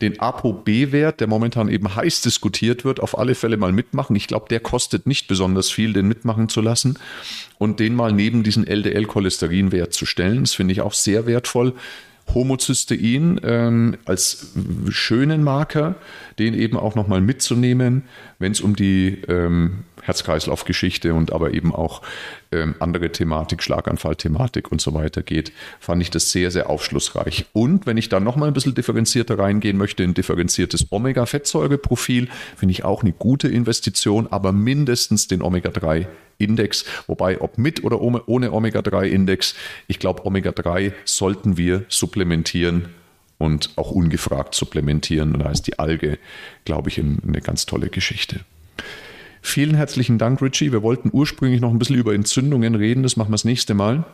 den 0.00 0.20
ApoB-Wert, 0.20 1.20
der 1.20 1.26
momentan 1.26 1.68
eben 1.68 1.94
heiß 1.94 2.22
diskutiert 2.22 2.84
wird, 2.84 3.00
auf 3.00 3.18
alle 3.18 3.34
Fälle 3.34 3.56
mal 3.56 3.72
mitmachen. 3.72 4.16
Ich 4.16 4.26
glaube, 4.26 4.46
der 4.48 4.60
kostet 4.60 5.06
nicht 5.06 5.28
besonders 5.28 5.70
viel, 5.70 5.92
den 5.92 6.06
mitmachen 6.06 6.48
zu 6.48 6.60
lassen 6.60 6.98
und 7.58 7.80
den 7.80 7.94
mal 7.94 8.12
neben 8.12 8.42
diesen 8.42 8.66
LDL-Cholesterinwert 8.66 9.92
zu 9.92 10.06
stellen. 10.06 10.40
Das 10.40 10.54
finde 10.54 10.72
ich 10.72 10.80
auch 10.80 10.92
sehr 10.92 11.26
wertvoll. 11.26 11.74
Homozystein 12.32 13.40
ähm, 13.44 13.96
als 14.04 14.52
schönen 14.88 15.42
Marker, 15.44 15.96
den 16.38 16.54
eben 16.54 16.76
auch 16.76 16.94
nochmal 16.94 17.20
mitzunehmen, 17.20 18.04
wenn 18.38 18.52
es 18.52 18.60
um 18.60 18.76
die 18.76 19.22
ähm, 19.28 19.84
Herz-Kreislauf-Geschichte 20.04 21.14
und 21.14 21.32
aber 21.32 21.54
eben 21.54 21.74
auch 21.74 22.02
ähm, 22.52 22.74
andere 22.78 23.10
Thematik, 23.10 23.62
Schlaganfall-Thematik 23.62 24.70
und 24.70 24.80
so 24.80 24.94
weiter 24.94 25.22
geht, 25.22 25.52
fand 25.80 26.02
ich 26.02 26.10
das 26.10 26.30
sehr, 26.30 26.50
sehr 26.50 26.68
aufschlussreich. 26.68 27.46
Und 27.52 27.86
wenn 27.86 27.96
ich 27.96 28.10
da 28.10 28.20
nochmal 28.20 28.48
ein 28.48 28.54
bisschen 28.54 28.74
differenzierter 28.74 29.38
reingehen 29.38 29.78
möchte, 29.78 30.02
ein 30.02 30.14
differenziertes 30.14 30.86
Omega-Fettsäureprofil, 30.90 32.28
finde 32.56 32.72
ich 32.72 32.84
auch 32.84 33.02
eine 33.02 33.12
gute 33.12 33.48
Investition, 33.48 34.26
aber 34.30 34.52
mindestens 34.52 35.26
den 35.26 35.40
Omega-3-Index. 36.38 36.84
Wobei, 37.06 37.40
ob 37.40 37.58
mit 37.58 37.84
oder 37.84 38.00
ohne 38.00 38.52
Omega-3-Index, 38.52 39.54
ich 39.86 39.98
glaube, 39.98 40.24
Omega-3 40.26 40.92
sollten 41.04 41.56
wir 41.56 41.84
supplementieren 41.88 42.88
und 43.38 43.70
auch 43.76 43.90
ungefragt 43.90 44.54
supplementieren. 44.54 45.34
Und 45.34 45.40
da 45.40 45.50
ist 45.50 45.66
die 45.66 45.78
Alge, 45.78 46.18
glaube 46.64 46.88
ich, 46.88 46.98
eine 46.98 47.40
ganz 47.40 47.66
tolle 47.66 47.88
Geschichte. 47.88 48.40
Vielen 49.42 49.74
herzlichen 49.74 50.18
Dank, 50.18 50.40
Richie. 50.40 50.72
Wir 50.72 50.82
wollten 50.82 51.10
ursprünglich 51.12 51.60
noch 51.60 51.70
ein 51.70 51.78
bisschen 51.78 51.96
über 51.96 52.14
Entzündungen 52.14 52.74
reden. 52.74 53.02
Das 53.02 53.16
machen 53.16 53.28
wir 53.28 53.34
das 53.34 53.44
nächste 53.44 53.74
Mal. 53.74 54.04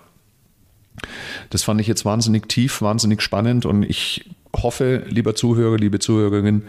Das 1.51 1.63
fand 1.63 1.81
ich 1.81 1.87
jetzt 1.87 2.05
wahnsinnig 2.05 2.49
tief, 2.49 2.83
wahnsinnig 2.83 3.23
spannend 3.23 3.65
und 3.65 3.85
ich 3.85 4.29
hoffe, 4.55 5.05
lieber 5.09 5.35
Zuhörer, 5.35 5.79
liebe 5.79 5.99
Zuhörerin, 5.99 6.65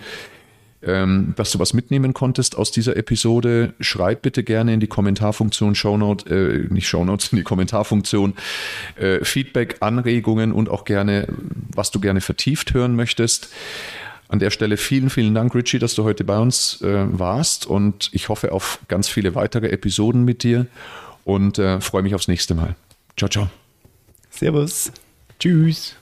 ähm, 0.83 1.33
dass 1.35 1.51
du 1.51 1.59
was 1.59 1.73
mitnehmen 1.73 2.13
konntest 2.13 2.57
aus 2.57 2.71
dieser 2.71 2.97
Episode. 2.97 3.73
Schreib 3.79 4.21
bitte 4.21 4.43
gerne 4.43 4.73
in 4.73 4.79
die 4.79 4.87
Kommentarfunktion, 4.87 5.75
Shownote, 5.75 6.65
äh, 6.69 6.73
nicht 6.73 6.87
Shownotes, 6.87 7.27
in 7.31 7.37
die 7.37 7.43
Kommentarfunktion 7.43 8.33
äh, 8.95 9.23
Feedback, 9.23 9.77
Anregungen 9.79 10.51
und 10.51 10.69
auch 10.69 10.85
gerne, 10.85 11.27
was 11.73 11.91
du 11.91 11.99
gerne 11.99 12.21
vertieft 12.21 12.73
hören 12.73 12.95
möchtest. 12.95 13.49
An 14.27 14.39
der 14.39 14.49
Stelle 14.49 14.77
vielen, 14.77 15.09
vielen 15.09 15.35
Dank, 15.35 15.53
Richie, 15.53 15.77
dass 15.77 15.93
du 15.93 16.05
heute 16.05 16.23
bei 16.23 16.39
uns 16.39 16.81
äh, 16.81 17.05
warst 17.19 17.65
und 17.65 18.09
ich 18.13 18.29
hoffe 18.29 18.53
auf 18.53 18.79
ganz 18.87 19.09
viele 19.09 19.35
weitere 19.35 19.67
Episoden 19.69 20.23
mit 20.23 20.43
dir 20.43 20.67
und 21.25 21.59
äh, 21.59 21.81
freue 21.81 22.01
mich 22.01 22.15
aufs 22.15 22.29
nächste 22.29 22.55
Mal. 22.55 22.75
Ciao, 23.17 23.29
ciao. 23.29 23.49
Servus. 24.29 24.91
Tschüss. 25.37 25.95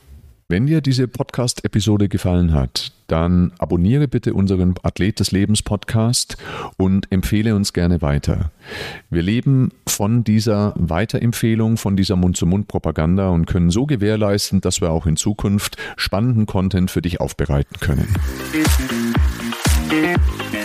Wenn 0.52 0.66
dir 0.66 0.82
diese 0.82 1.08
Podcast-Episode 1.08 2.10
gefallen 2.10 2.56
hat, 2.56 2.92
dann 3.06 3.54
abonniere 3.60 4.08
bitte 4.08 4.34
unseren 4.34 4.74
Athlet 4.82 5.20
des 5.20 5.30
Lebens 5.32 5.62
Podcast 5.62 6.38
und 6.76 7.12
empfehle 7.12 7.56
uns 7.56 7.72
gerne 7.72 8.02
weiter. 8.02 8.50
Wir 9.12 9.22
leben 9.22 9.70
von 9.86 10.24
dieser 10.24 10.74
Weiterempfehlung, 10.76 11.78
von 11.78 11.96
dieser 11.96 12.16
Mund-zu-Mund-Propaganda 12.16 13.30
und 13.30 13.46
können 13.46 13.70
so 13.70 13.86
gewährleisten, 13.86 14.60
dass 14.60 14.82
wir 14.82 14.90
auch 14.90 15.06
in 15.06 15.18
Zukunft 15.18 15.78
spannenden 15.98 16.48
Content 16.48 16.90
für 16.90 17.04
dich 17.04 17.22
aufbereiten 17.22 17.80
können. 17.80 18.08
Musik 19.92 20.59